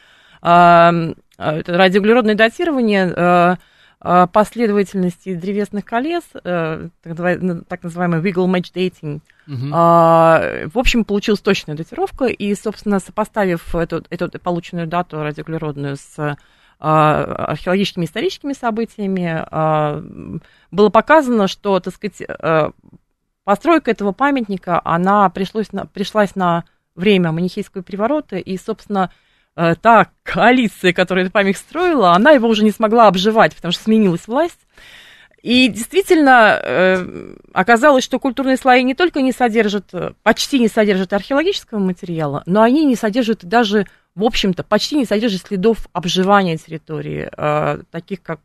[1.38, 3.12] э, радиоуглеродное датирование.
[3.16, 3.56] Э,
[4.00, 9.20] Э, последовательности древесных колес, э, так называемый wiggle match dating.
[9.48, 9.70] Угу.
[9.70, 16.36] В общем, получилась точная датировка, и, собственно, сопоставив эту, эту полученную дату радиоуглеродную с
[16.80, 19.44] археологическими историческими событиями,
[20.70, 22.22] было показано, что, так сказать,
[23.42, 26.62] постройка этого памятника, она пришлось на, пришлась на
[26.94, 29.10] время манихейского переворота, и, собственно,
[29.82, 34.28] та коалиция, которая этот памятник строила, она его уже не смогла обживать, потому что сменилась
[34.28, 34.60] власть.
[35.42, 39.92] И действительно э, оказалось, что культурные слои не только не содержат,
[40.22, 45.46] почти не содержат археологического материала, но они не содержат даже, в общем-то, почти не содержат
[45.46, 48.40] следов обживания территории, э, таких как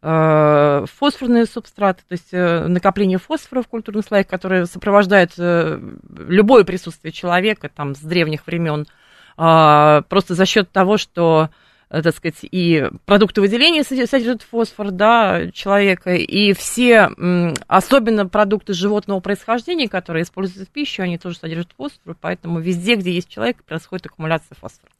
[0.00, 7.96] фосфорные субстраты, то есть накопление фосфора в культурных слоях, которые сопровождают любое присутствие человека там,
[7.96, 8.86] с древних времен
[9.38, 11.50] просто за счет того, что
[11.90, 17.10] э, так сказать, и продукты выделения содержат фосфор, да, человека, и все,
[17.66, 23.12] особенно продукты животного происхождения, которые используются в пищу, они тоже содержат фосфор, поэтому везде, где
[23.12, 24.92] есть человек, происходит аккумуляция фосфора.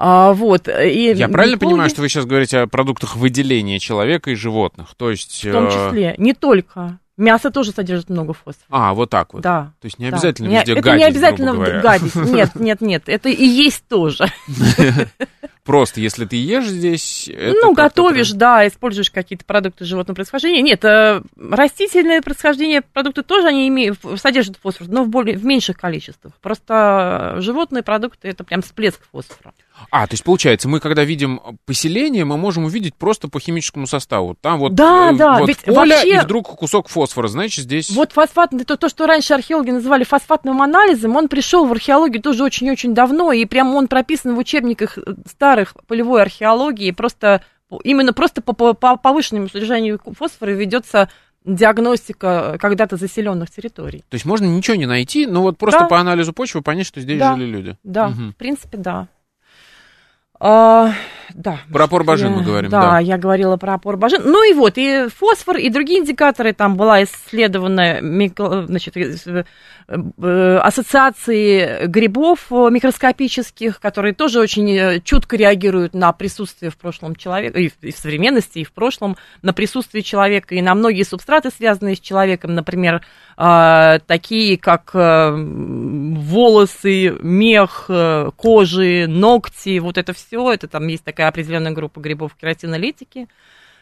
[0.00, 0.68] А, вот.
[0.68, 4.94] И Я правильно понимаю, что вы сейчас говорите о продуктах выделения человека и животных?
[4.96, 5.44] То есть...
[5.44, 7.00] В том э, числе, не только.
[7.18, 8.66] Мясо тоже содержит много фосфора.
[8.70, 9.42] А, вот так вот.
[9.42, 9.72] Да.
[9.80, 10.58] То есть не обязательно да.
[10.60, 12.14] везде это гадить, не обязательно гадить.
[12.38, 13.02] Нет, нет, нет.
[13.08, 14.26] Это и есть тоже.
[15.64, 17.28] Просто если ты ешь здесь...
[17.28, 20.62] ну, готовишь, да, используешь какие-то продукты животного происхождения.
[20.62, 25.76] Нет, э, растительное происхождение продукты тоже они имеют, содержат фосфор, но в, более, в меньших
[25.76, 26.32] количествах.
[26.40, 29.52] Просто животные продукты это прям всплеск фосфора.
[29.90, 34.36] А, то есть получается, мы когда видим поселение, мы можем увидеть просто по химическому составу.
[34.40, 36.16] Там вот, да, э, да, вот ведь поле вообще...
[36.16, 37.90] и вдруг кусок фосфора, значит, здесь...
[37.90, 42.44] Вот фосфатный, то, то, что раньше археологи называли фосфатным анализом, он пришел в археологию тоже
[42.44, 47.42] очень-очень давно, и прямо он прописан в учебниках старых полевой археологии, просто
[47.84, 51.08] именно просто по, по, по повышенному содержанию фосфора ведется
[51.44, 54.04] диагностика когда-то заселенных территорий.
[54.08, 55.86] То есть можно ничего не найти, но вот просто да.
[55.86, 57.34] по анализу почвы понять, что здесь да.
[57.34, 57.76] жили люди.
[57.84, 58.30] Да, угу.
[58.30, 59.08] в принципе, да.
[60.40, 60.92] А,
[61.34, 61.60] да.
[61.72, 62.80] Про опор-бажин мы говорим, да.
[62.80, 64.22] Да, я говорила про опор-бажин.
[64.24, 67.98] Ну и вот, и фосфор, и другие индикаторы, там была исследована
[68.66, 69.44] значит, э,
[69.88, 77.70] ассоциации грибов микроскопических, которые тоже очень э, чутко реагируют на присутствие в прошлом человека, и
[77.70, 82.54] в современности, и в прошлом, на присутствие человека, и на многие субстраты, связанные с человеком,
[82.54, 83.00] например,
[83.38, 87.90] а, такие как волосы, мех,
[88.36, 93.26] кожи, ногти, вот это все, это там есть такая определенная группа грибов кератинолитики,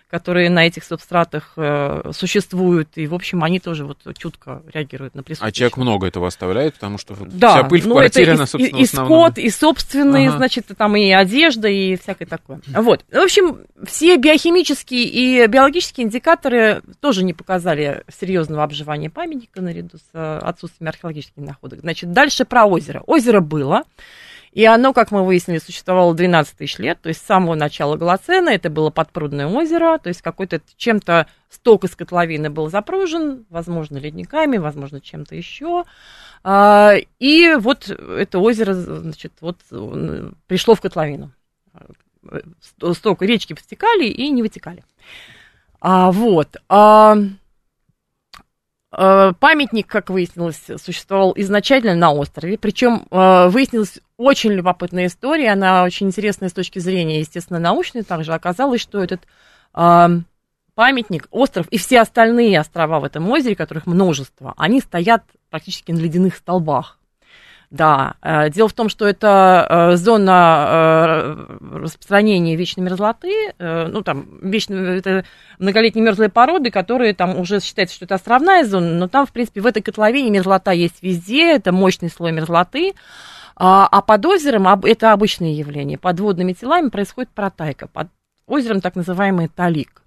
[0.08, 5.24] которые на этих субстратах э, существуют, и, в общем, они тоже вот чутко реагируют на
[5.24, 5.48] присутствие.
[5.48, 8.46] А человек много этого оставляет, потому что да, вся пыль в ну, квартире, это она,
[8.46, 10.36] собственно, и, и скот, и собственные, ага.
[10.38, 12.60] значит, там и одежда, и всякое такое.
[12.68, 13.04] Вот.
[13.10, 20.08] В общем, все биохимические и биологические индикаторы тоже не показали серьезного обживания памятника наряду с
[20.14, 21.80] э, отсутствием археологических находок.
[21.80, 23.02] Значит, дальше про озеро.
[23.06, 23.82] Озеро было.
[24.56, 28.48] И оно, как мы выяснили, существовало 12 тысяч лет, то есть с самого начала Голоцена,
[28.48, 34.56] это было подпрудное озеро, то есть какой-то чем-то сток из котловины был запружен, возможно, ледниками,
[34.56, 35.84] возможно, чем-то еще.
[36.42, 39.58] А, и вот это озеро, значит, вот
[40.46, 41.32] пришло в котловину.
[42.94, 44.84] Сток речки втекали и не вытекали.
[45.82, 46.56] А, вот.
[46.70, 47.45] А, Э,
[48.98, 56.06] памятник, как выяснилось, существовал изначально на острове, причем э, выяснилась очень любопытная история, она очень
[56.06, 59.26] интересная с точки зрения, естественно, научной, также оказалось, что этот
[59.74, 60.08] э,
[60.74, 65.98] памятник, остров и все остальные острова в этом озере, которых множество, они стоят практически на
[65.98, 66.98] ледяных столбах.
[67.76, 74.26] Да, э, дело в том, что это э, зона э, распространения вечной мерзлоты, ну там
[74.40, 75.24] вечные, это
[75.58, 79.60] многолетние мерзлые породы, которые там уже считается, что это островная зона, но там, в принципе,
[79.60, 82.94] в этой котловине мерзлота есть везде, это мощный слой мерзлоты,
[83.56, 88.08] а, а под озером это обычное явление, под водными телами происходит протайка, под
[88.46, 90.02] озером так называемый талик.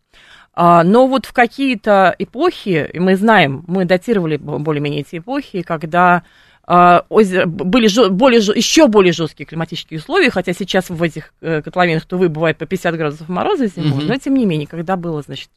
[0.54, 6.24] А, но вот в какие-то эпохи, мы знаем, мы датировали более-менее эти эпохи, когда
[6.70, 12.60] были более, еще более жесткие климатические условия, хотя сейчас в этих э, котловинах то бывает
[12.60, 15.50] по 50 градусов мороза зимой, mm но тем не менее, когда было, значит,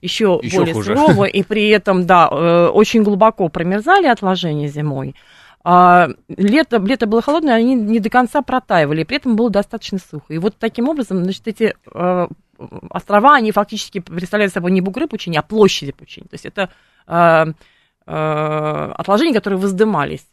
[0.00, 0.96] еще, еще более хуже.
[0.96, 5.14] сурово, и при этом, да, э, очень глубоко промерзали отложения зимой,
[5.64, 9.98] а лето, лето было холодное, они не до конца протаивали, и при этом было достаточно
[9.98, 10.32] сухо.
[10.32, 12.26] И вот таким образом, значит, эти э,
[12.88, 16.24] острова, они фактически представляют собой не бугры пучини, а площади пучини.
[16.24, 16.70] То есть это
[17.06, 17.52] э,
[18.06, 20.26] э, отложения, которые воздымались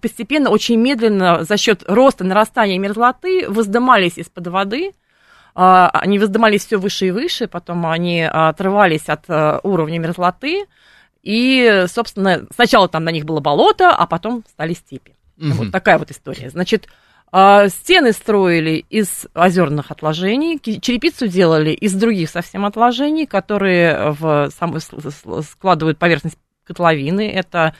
[0.00, 4.92] постепенно, очень медленно, за счет роста, нарастания мерзлоты, воздымались из-под воды,
[5.54, 10.66] а, они воздымались все выше и выше, потом они отрывались от э, уровня мерзлоты,
[11.22, 15.14] и, собственно, сначала там на них было болото, а потом стали степи.
[15.36, 15.50] Угу.
[15.50, 16.50] Вот такая вот история.
[16.50, 16.88] Значит,
[17.30, 24.76] а, стены строили из озерных отложений, черепицу делали из других совсем отложений, которые в, сам,
[25.42, 26.38] складывают поверхность
[26.68, 27.28] котловины.
[27.28, 27.74] Это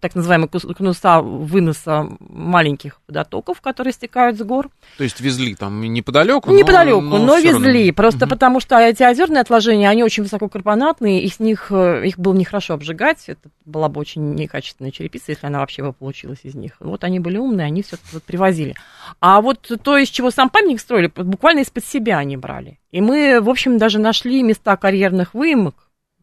[0.00, 4.70] так называемые конуса выноса маленьких водотоков, которые стекают с гор.
[4.98, 6.52] То есть везли там неподалеку?
[6.52, 7.78] Неподалеку, но, но, но везли.
[7.78, 7.92] Равно.
[7.94, 8.30] Просто угу.
[8.30, 12.74] потому что эти озерные отложения, они очень высококарбонатные, и с них э, их было нехорошо
[12.74, 13.24] обжигать.
[13.28, 16.72] Это была бы очень некачественная черепица, если она вообще бы получилась из них.
[16.80, 18.74] Вот они были умные, они все вот привозили.
[19.20, 22.78] А вот то, из чего сам памятник строили, буквально из-под себя они брали.
[22.90, 25.74] И мы, в общем, даже нашли места карьерных выемок,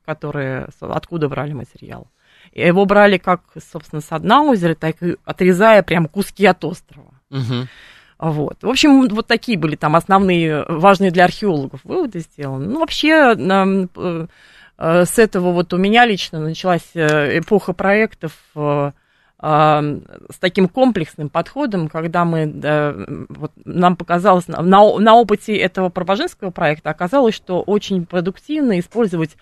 [0.10, 2.08] которые откуда брали материал.
[2.52, 3.42] Его брали как,
[3.72, 7.14] собственно, с дна озера, так и отрезая прям куски от острова.
[7.30, 7.68] Угу.
[8.18, 8.58] Вот.
[8.64, 12.66] В общем, вот такие были там основные, важные для археологов выводы сделаны.
[12.66, 14.28] Ну, вообще, э,
[14.80, 18.32] э, с этого вот у меня лично началась э, эпоха проектов
[19.42, 26.90] с таким комплексным подходом, когда мы, вот нам показалось, на, на опыте этого пробожинского проекта
[26.90, 29.38] оказалось, что очень продуктивно использовать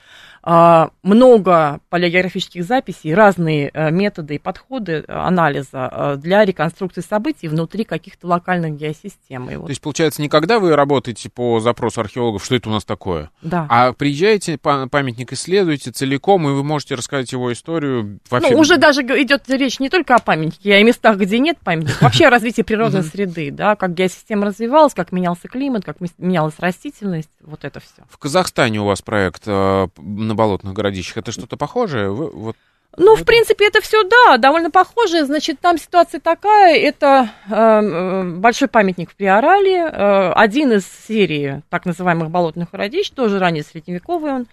[0.49, 7.49] а, много палеографических записей, разные э, методы и подходы э, анализа э, для реконструкции событий
[7.49, 9.49] внутри каких-то локальных геосистем.
[9.49, 9.65] И вот.
[9.65, 13.29] То есть, получается, не когда вы работаете по запросу археологов, что это у нас такое,
[13.41, 13.67] да.
[13.69, 18.53] а приезжаете, памятник исследуете целиком, и вы можете рассказать его историю вообще...
[18.53, 21.97] Ну, уже даже идет речь не только о памятнике, а о местах, где нет памятника,
[22.03, 27.29] вообще о развитии природной среды, да, как геосистема развивалась, как менялся климат, как менялась растительность,
[27.41, 28.03] вот это все.
[28.09, 31.17] В Казахстане у вас проект на болотных городищах.
[31.17, 32.09] Это что-то похожее?
[32.09, 32.55] Вы, вот
[32.95, 35.23] ну, в принципе, это все, да, довольно похоже.
[35.23, 41.85] Значит, там ситуация такая, это э, большой памятник в Приорале, э, один из серии так
[41.85, 44.47] называемых болотных городищ, тоже ранее средневековый он.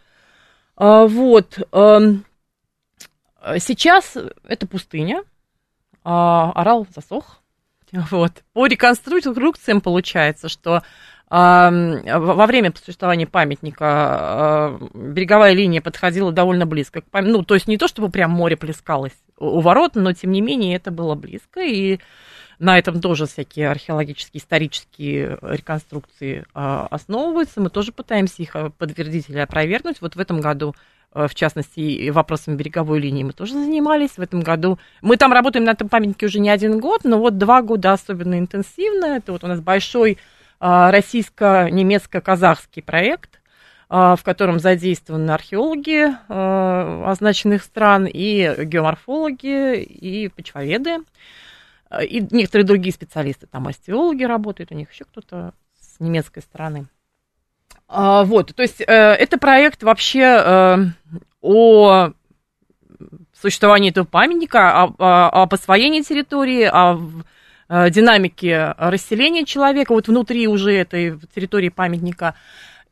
[0.76, 1.58] Э, вот.
[1.72, 2.00] Э,
[3.58, 4.16] сейчас
[4.46, 5.24] это пустыня, э,
[6.04, 7.40] орал засох.
[8.10, 8.42] Вот.
[8.52, 10.82] По реконструкциям получается, что
[11.30, 17.38] во время существования памятника а, береговая линия подходила довольно близко к памятнику.
[17.38, 20.76] Ну, то есть не то, чтобы прям море плескалось у ворот, но тем не менее
[20.76, 21.60] это было близко.
[21.60, 21.98] И
[22.58, 27.60] на этом тоже всякие археологические, исторические реконструкции а, основываются.
[27.60, 30.00] Мы тоже пытаемся их а, подтвердить или опровергнуть.
[30.00, 30.74] Вот в этом году
[31.12, 34.16] в частности, вопросами береговой линии мы тоже занимались.
[34.16, 37.38] В этом году мы там работаем на этом памятнике уже не один год, но вот
[37.38, 39.04] два года особенно интенсивно.
[39.18, 40.18] Это вот у нас большой
[40.58, 43.38] а, российско-немецко-казахский проект,
[43.88, 46.10] в котором задействованы археологи
[47.08, 50.96] означенных стран и геоморфологи, и почвоведы,
[52.02, 56.86] и некоторые другие специалисты, там остеологи работают, у них еще кто-то с немецкой стороны.
[57.88, 60.76] Вот, то есть э, это проект вообще э,
[61.42, 62.10] о
[63.40, 66.98] существовании этого памятника, о, о, об освоении территории, о
[67.66, 72.34] Э, динамики расселения человека вот внутри уже этой территории памятника,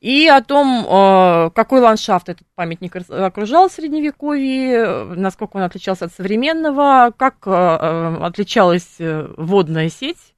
[0.03, 6.13] и о том, э, какой ландшафт этот памятник окружал в Средневековье, насколько он отличался от
[6.13, 10.35] современного, как э, отличалась водная сеть.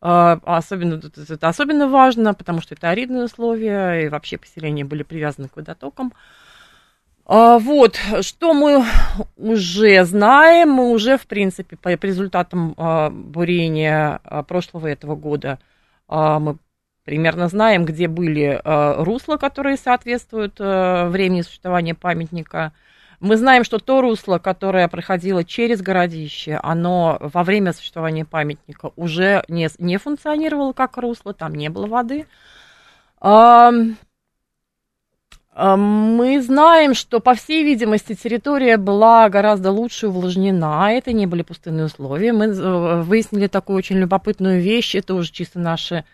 [0.00, 5.56] Особенно, это особенно важно, потому что это аридные условия, и вообще поселения были привязаны к
[5.56, 6.12] водотокам.
[7.26, 8.84] Вот, что мы
[9.36, 12.76] уже знаем, мы уже, в принципе, по результатам
[13.10, 15.58] бурения прошлого этого года,
[16.08, 16.58] мы
[17.08, 18.60] примерно знаем, где были
[19.02, 22.74] русла, которые соответствуют времени существования памятника.
[23.18, 29.42] Мы знаем, что то русло, которое проходило через городище, оно во время существования памятника уже
[29.48, 32.26] не, не функционировало как русло, там не было воды.
[35.56, 41.86] Мы знаем, что, по всей видимости, территория была гораздо лучше увлажнена, это не были пустынные
[41.86, 42.34] условия.
[42.34, 46.04] Мы э, выяснили такую очень любопытную вещь, это уже чисто наши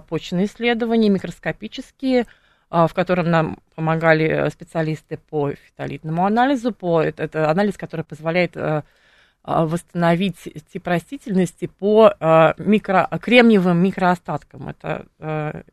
[0.00, 2.26] почные исследования, микроскопические,
[2.70, 8.04] а, в котором нам помогали э, специалисты по фитолитному анализу, по, это, это анализ, который
[8.04, 8.82] позволяет э,
[9.42, 12.14] а, восстановить тип растительности по
[12.58, 14.68] микро, кремниевым микроостаткам.
[14.68, 15.64] Это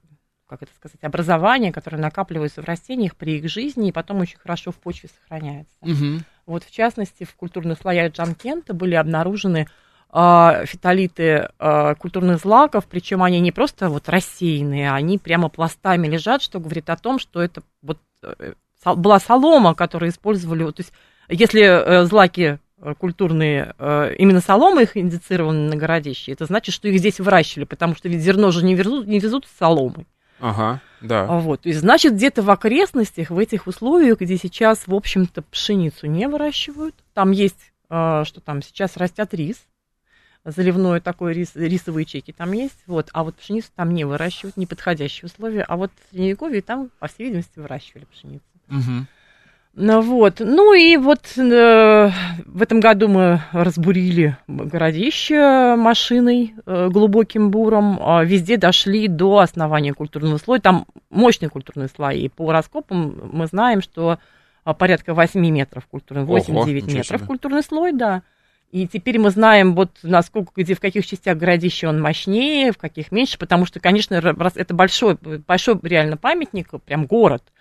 [0.51, 4.73] как это сказать, образования, которые накапливаются в растениях при их жизни и потом очень хорошо
[4.73, 5.77] в почве сохраняются.
[5.79, 6.23] Угу.
[6.45, 9.67] Вот в частности в культурных слоях Джанкента были обнаружены э,
[10.13, 16.59] фитолиты э, культурных злаков, причем они не просто вот рассеянные, они прямо пластами лежат, что
[16.59, 18.53] говорит о том, что это вот э,
[18.83, 20.91] была солома, которую использовали, то есть
[21.29, 23.73] если э, злаки э, культурные,
[24.17, 28.21] именно солома их индицированы на городище, это значит, что их здесь выращивали, потому что ведь
[28.21, 30.07] зерно же не везут, не везут с соломой.
[30.41, 31.25] Ага, да.
[31.29, 36.07] А вот, и значит, где-то в окрестностях, в этих условиях, где сейчас, в общем-то, пшеницу
[36.07, 39.57] не выращивают, там есть, а, что там сейчас растят рис,
[40.45, 45.27] заливной такой рис, рисовые чеки там есть, вот, а вот пшеницу там не выращивают, неподходящие
[45.27, 48.45] условия, а вот в Средневековье там, по всей видимости, выращивали пшеницу.
[48.69, 49.05] Угу.
[49.73, 52.11] Ну вот, ну и вот э,
[52.45, 59.93] в этом году мы разбурили городище машиной э, глубоким буром, э, везде дошли до основания
[59.93, 64.19] культурного слоя, там мощные культурные слои, по раскопам мы знаем, что
[64.65, 68.23] э, порядка 8 метров культурный, 8-9 метров культурный слой, да.
[68.71, 73.11] И теперь мы знаем, вот насколько, где, в каких частях городища он мощнее, в каких
[73.11, 77.43] меньше, потому что, конечно, это большой, большой реально памятник, прям город–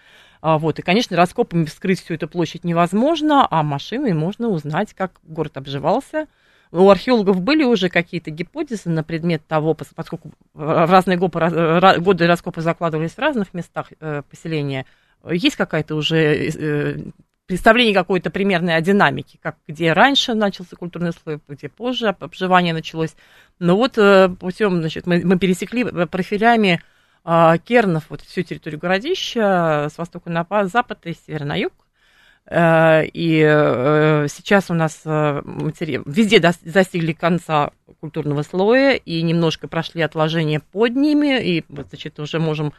[0.43, 5.21] а, вот, и, конечно, раскопами вскрыть всю эту площадь невозможно, а машиной можно узнать, как
[5.23, 6.29] город обживался.
[6.73, 13.13] У археологов были уже какие-то гипотезы на предмет того, поскольку в разные годы раскопы закладывались
[13.13, 14.87] в разных местах э, поселения,
[15.29, 16.99] есть какая-то уже э,
[17.51, 23.17] представление какой-то примерной о динамике, как где раньше начался культурный слой, где позже обживание началось.
[23.59, 26.81] Но вот э, путем, значит, мы, мы пересекли профилями
[27.25, 31.73] а, Кернов, вот всю территорию городища с востока на запад и с севера на юг.
[32.47, 36.01] Э, и э, сейчас у нас э, матери...
[36.07, 42.73] везде достигли конца культурного слоя и немножко прошли отложения под ними, и значит, уже можем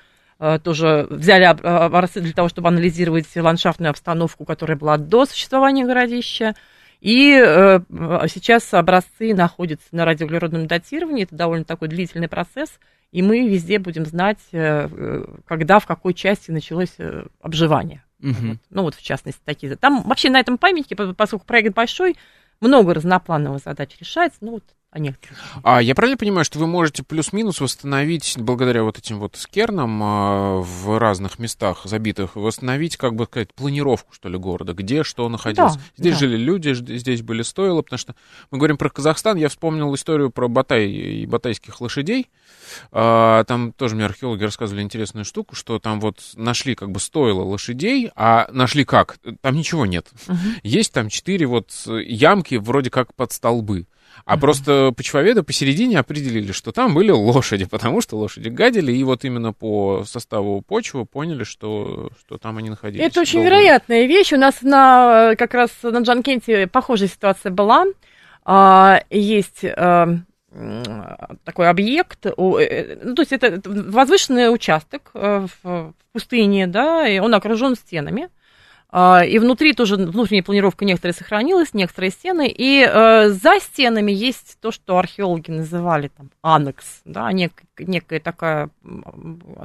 [0.63, 6.55] тоже взяли образцы для того, чтобы анализировать ландшафтную обстановку, которая была до существования городища.
[6.99, 7.33] И
[8.27, 11.23] сейчас образцы находятся на радиоуглеродном датировании.
[11.23, 12.71] Это довольно такой длительный процесс
[13.11, 18.03] и мы везде будем знать, э, э, когда, в какой части началось э, обживание.
[18.21, 18.33] Угу.
[18.39, 18.57] Вот.
[18.69, 19.75] Ну вот, в частности, такие.
[19.75, 22.15] Там вообще на этом памятнике, поскольку проект большой,
[22.61, 24.39] много разноплановых задач решается.
[24.41, 25.39] Ну вот о некоторых.
[25.63, 30.57] А я правильно понимаю, что вы можете плюс-минус восстановить, благодаря вот этим вот скернам а,
[30.59, 35.75] в разных местах забитых, восстановить, как бы сказать, планировку, что ли, города, где что находилось?
[35.75, 36.19] Да, здесь да.
[36.19, 38.15] жили люди, здесь были стойла, потому что
[38.51, 42.27] мы говорим про Казахстан, я вспомнил историю про Батай и батайских лошадей.
[42.91, 47.43] А, там тоже мне археологи рассказывали интересную штуку, что там вот нашли как бы стоило
[47.43, 49.19] лошадей, а нашли как?
[49.39, 50.09] Там ничего нет.
[50.27, 50.37] Угу.
[50.63, 53.87] Есть там четыре вот ямки вроде как под столбы.
[54.25, 59.25] А просто почвоведы посередине определили, что там были лошади, потому что лошади гадили, и вот
[59.25, 63.05] именно по составу почвы поняли, что, что там они находились.
[63.05, 63.47] Это очень долго.
[63.47, 64.33] вероятная вещь.
[64.33, 67.85] У нас на, как раз на Джанкенте похожая ситуация была.
[68.43, 70.17] А, есть а,
[71.43, 77.33] такой объект, э, ну, то есть это возвышенный участок э, в пустыне, да, и он
[77.33, 78.29] окружен стенами.
[78.93, 82.53] А, и внутри тоже внутренняя планировка некоторые сохранилась, некоторые стены.
[82.53, 88.69] И э, за стенами есть то, что археологи называли там анекс, да, нек, некое такое,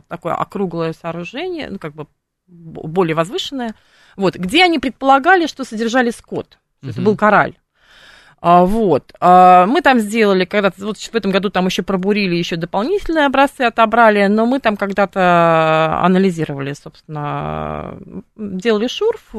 [0.07, 2.07] такое округлое сооружение, ну, как бы
[2.47, 3.75] более возвышенное,
[4.17, 6.59] вот, где они предполагали, что содержали скот.
[6.83, 6.91] Угу.
[6.91, 7.57] Это был кораль.
[8.49, 9.13] А, вот.
[9.19, 13.63] А, мы там сделали когда-то, вот в этом году там еще пробурили, еще дополнительные образцы
[13.63, 17.99] отобрали, но мы там когда-то анализировали, собственно,
[18.37, 19.35] делали шурф.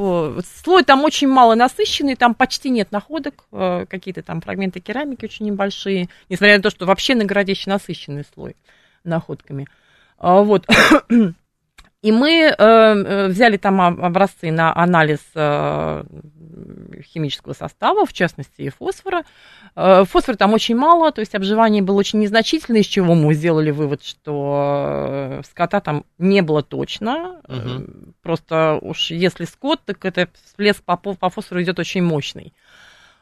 [0.62, 5.45] Слой там очень мало насыщенный, там почти нет находок, э, какие-то там фрагменты керамики очень
[5.45, 8.58] небольшие, несмотря на то, что вообще на городище насыщенный слой
[9.05, 9.70] находками.
[10.18, 10.68] А, вот.
[12.04, 16.04] И мы э, взяли там образцы на анализ э,
[17.02, 19.24] химического состава, в частности и фосфора.
[19.76, 23.72] Э, фосфора там очень мало, то есть обживание было очень незначительное, из чего мы сделали
[23.72, 27.41] вывод, что скота там не было точно.
[27.48, 28.14] Угу.
[28.22, 32.54] Просто уж если скот, так это всплеск по, по фосфору идет очень мощный.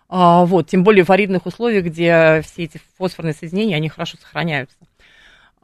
[0.08, 4.78] А, вот, тем более в аридных условиях, где все эти фосфорные соединения, они хорошо сохраняются.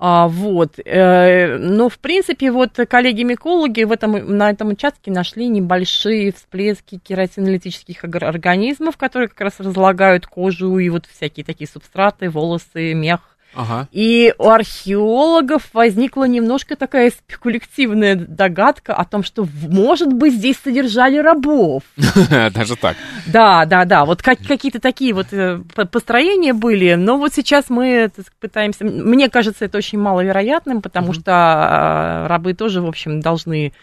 [0.03, 0.79] А, вот.
[0.83, 8.03] Э, но, в принципе, вот коллеги-микологи в этом, на этом участке нашли небольшие всплески кератинолитических
[8.03, 13.87] организмов, которые как раз разлагают кожу и вот всякие такие субстраты, волосы, мех Ага.
[13.91, 21.17] И у археологов возникла немножко такая спекулятивная догадка о том, что, может быть, здесь содержали
[21.17, 21.83] рабов.
[22.53, 22.95] Даже так?
[23.27, 24.05] Да, да, да.
[24.05, 25.59] Вот какие-то такие вот э,
[25.91, 26.93] построения были.
[26.93, 28.85] Но вот сейчас мы пытаемся...
[28.85, 33.73] Мне кажется, это очень маловероятным, потому что а, рабы тоже, в общем, должны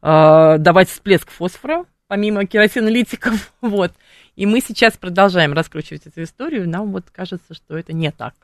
[0.00, 3.52] а, давать всплеск фосфора, помимо керосинолитиков.
[3.60, 3.92] Вот.
[4.38, 6.68] И мы сейчас продолжаем раскручивать эту историю.
[6.68, 8.34] Нам вот кажется, что это не так.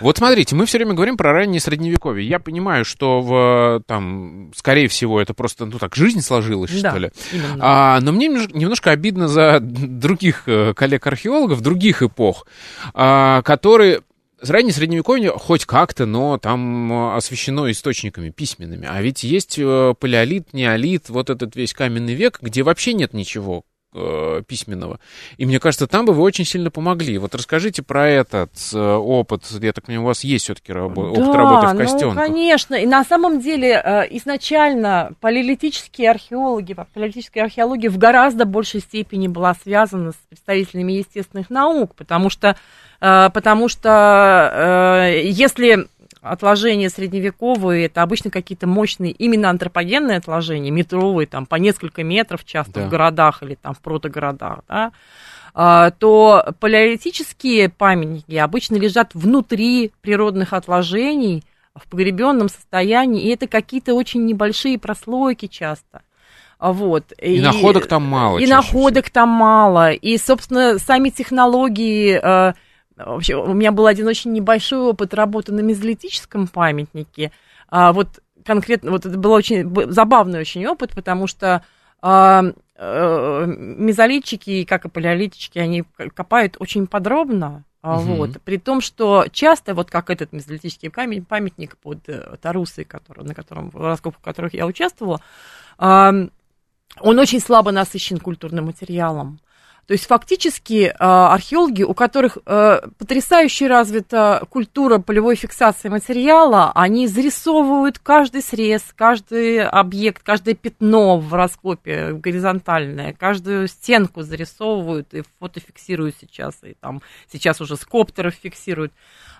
[0.00, 2.28] Вот смотрите, мы все время говорим про раннее средневековье.
[2.28, 6.98] Я понимаю, что в, там, скорее всего, это просто, ну так, жизнь сложилась, да, что
[6.98, 7.10] ли.
[7.60, 12.48] А, но мне немножко обидно за других э, коллег-археологов, других эпох,
[12.92, 14.00] а, которые
[14.42, 18.88] раннее средневековье хоть как-то, но там освещено источниками письменными.
[18.90, 23.62] А ведь есть э, палеолит, неолит, вот этот весь каменный век, где вообще нет ничего,
[23.94, 25.00] э, письменного.
[25.36, 27.18] И мне кажется, там бы вы очень сильно помогли.
[27.18, 29.44] Вот расскажите про этот э, опыт.
[29.60, 32.14] Я так понимаю, у вас есть все-таки рабо- да, опыт работы в костенках.
[32.14, 32.74] Ну, конечно.
[32.74, 39.54] И на самом деле э, изначально палеолитические археологи, палеолитическая археология в гораздо большей степени была
[39.54, 42.56] связана с представителями естественных наук, потому что,
[43.00, 45.88] э, потому что э, если
[46.30, 52.80] отложения средневековые, это обычно какие-то мощные, именно антропогенные отложения, метровые, там, по несколько метров часто
[52.80, 52.86] да.
[52.86, 54.92] в городах или там в протогородах, да,
[55.54, 61.44] а, то палеолитические памятники обычно лежат внутри природных отложений,
[61.76, 66.02] в погребенном состоянии, и это какие-то очень небольшие прослойки часто.
[66.58, 67.12] Вот.
[67.20, 68.38] И, и находок там мало.
[68.38, 69.14] И находок всего.
[69.14, 69.92] там мало.
[69.92, 72.54] И, собственно, сами технологии э,
[72.96, 77.30] Вообще, у меня был один очень небольшой опыт работы на мезолитическом памятнике.
[77.68, 81.62] А, вот конкретно, вот это был очень забавный очень опыт, потому что
[82.00, 82.42] а,
[82.76, 85.84] а, мезолитчики, как и палеолитчики, они
[86.14, 88.14] копают очень подробно, угу.
[88.14, 93.24] вот, при том, что часто, вот как этот мезолитический камень, памятник под э, Тарусой, который,
[93.24, 95.20] на котором, в раскопках которых я участвовала,
[95.78, 96.30] он
[97.18, 99.38] очень слабо насыщен культурным материалом.
[99.86, 107.06] То есть фактически а, археологи, у которых э, потрясающе развита культура полевой фиксации материала, они
[107.06, 116.16] зарисовывают каждый срез, каждый объект, каждое пятно в раскопе горизонтальное, каждую стенку зарисовывают и фотофиксируют
[116.20, 118.92] сейчас, и там сейчас уже с коптеров фиксируют.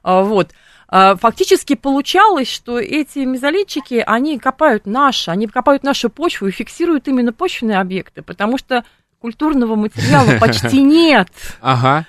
[0.04, 0.52] А, вот.
[0.86, 7.08] А, фактически получалось, что эти мезолитчики, они копают наши, они копают нашу почву и фиксируют
[7.08, 8.84] именно почвенные объекты, потому что
[9.26, 11.28] культурного материала почти нет.
[11.60, 12.06] Ага.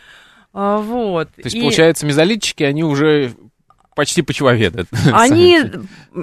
[0.54, 1.30] А, вот.
[1.34, 1.62] То есть, и...
[1.62, 3.34] получается, мезолитчики, они уже
[3.96, 4.86] почти почвоведы.
[5.12, 5.60] Они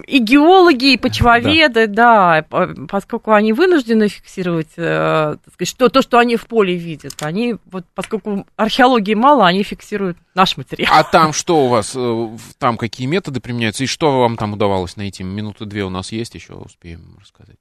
[0.07, 2.45] и геологи, и почвоведы, да.
[2.49, 7.15] да, поскольку они вынуждены фиксировать э, сказать, что, то, что они в поле видят.
[7.21, 10.93] Они, вот, поскольку археологии мало, они фиксируют наш материал.
[10.95, 12.29] А там что у вас, э,
[12.59, 15.25] там какие методы применяются, и что вам там удавалось найти?
[15.25, 17.57] Минуты две у нас есть, еще успеем рассказать.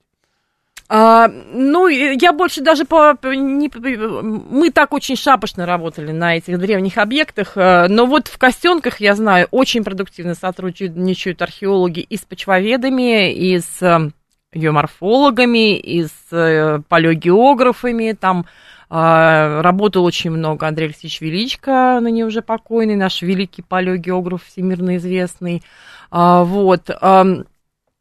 [0.90, 3.18] А, ну, я больше даже по...
[3.24, 9.00] Не, мы так очень шапошно работали на этих древних объектах, э, но вот в Костенках,
[9.00, 14.12] я знаю, очень продуктивно сотрудничают археологи и с почвоведами, и с э,
[14.54, 18.46] геоморфологами, и с э, палеогеографами, там
[18.90, 25.64] работал очень много Андрей Алексеевич Величко, ныне уже покойный, наш великий палеогеограф, всемирно известный,
[26.12, 27.44] а, вот, Э,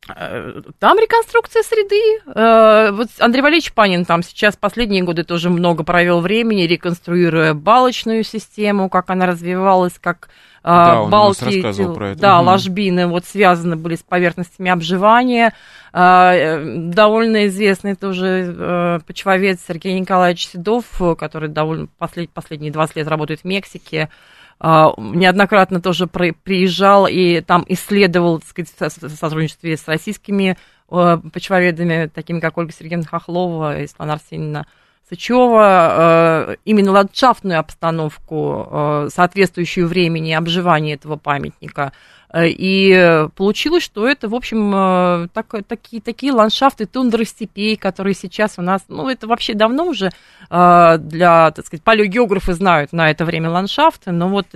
[0.07, 2.21] там реконструкция среды.
[2.35, 8.25] Э, вот Андрей Валерьевич Панин там сейчас последние годы тоже много провел времени, реконструируя балочную
[8.25, 10.33] систему, как она развивалась, как э,
[10.63, 12.21] да, балки, эти, про это.
[12.21, 12.47] да, угу.
[12.47, 15.55] ложбины вот связаны были с поверхностями обживания.
[15.93, 20.85] Довольно известный тоже почвовед Сергей Николаевич Седов,
[21.19, 24.09] который довольно послед, последние 20 лет работает в Мексике.
[24.65, 30.57] А, неоднократно тоже приезжал и там исследовал, так сказать, в сотрудничестве с российскими
[30.89, 34.67] почвоведами, такими как Ольга Сергеевна Хохлова и Светлана Арсеньевна
[35.09, 41.93] Сычева именно ландшафтную обстановку, соответствующую времени обживания этого памятника.
[42.35, 48.63] И получилось, что это, в общем, так, такие, такие ландшафты тундры степей, которые сейчас у
[48.63, 50.11] нас, ну, это вообще давно уже
[50.49, 54.47] для, так сказать, палеогеографы знают на это время ландшафты, но вот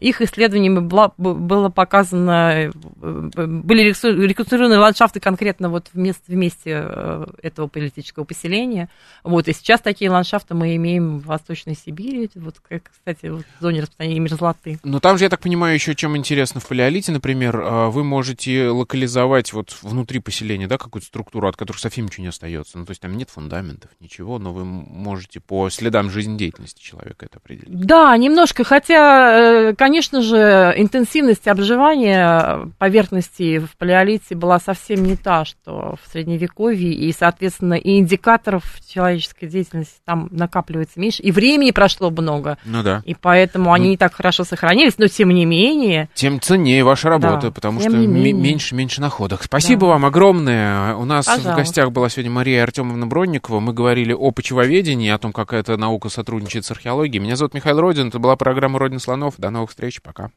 [0.00, 2.70] их исследованиями было, было показано, э,
[3.02, 8.88] были реконструированы ландшафты конкретно вот в месте, э, этого политического поселения.
[9.22, 14.20] Вот, и сейчас такие ландшафты мы имеем в Восточной Сибири, вот, кстати, в зоне распространения
[14.20, 14.80] мерзлоты.
[14.84, 18.68] Но там же, я так понимаю, еще чем интересно в палеолите, например, э, вы можете
[18.68, 22.78] локализовать вот внутри поселения, да, какую-то структуру, от которой совсем ничего не остается.
[22.78, 27.36] Ну, то есть там нет фундаментов, ничего, но вы можете по следам жизнедеятельности человека это
[27.36, 27.84] определить.
[27.84, 35.44] Да, немножко, хотя, конечно, Конечно же, интенсивность обживания поверхности в палеолите была совсем не та,
[35.44, 42.10] что в средневековье, и, соответственно, и индикаторов человеческой деятельности там накапливается меньше, и времени прошло
[42.10, 42.56] много.
[42.64, 43.02] Ну да.
[43.04, 46.08] И поэтому они ну, не так хорошо сохранились, но тем не менее...
[46.14, 49.42] Тем ценнее ваша работа, да, потому что меньше-меньше находок.
[49.42, 49.86] Спасибо да.
[49.86, 50.94] вам огромное.
[50.94, 51.52] У нас Пожалуйста.
[51.52, 53.58] в гостях была сегодня Мария Артемовна Бронникова.
[53.58, 57.20] Мы говорили о почвоведении, о том, как эта наука сотрудничает с археологией.
[57.20, 58.06] Меня зовут Михаил Родин.
[58.06, 59.34] Это была программа «Родина слонов».
[59.36, 60.30] До новых встреч, пока.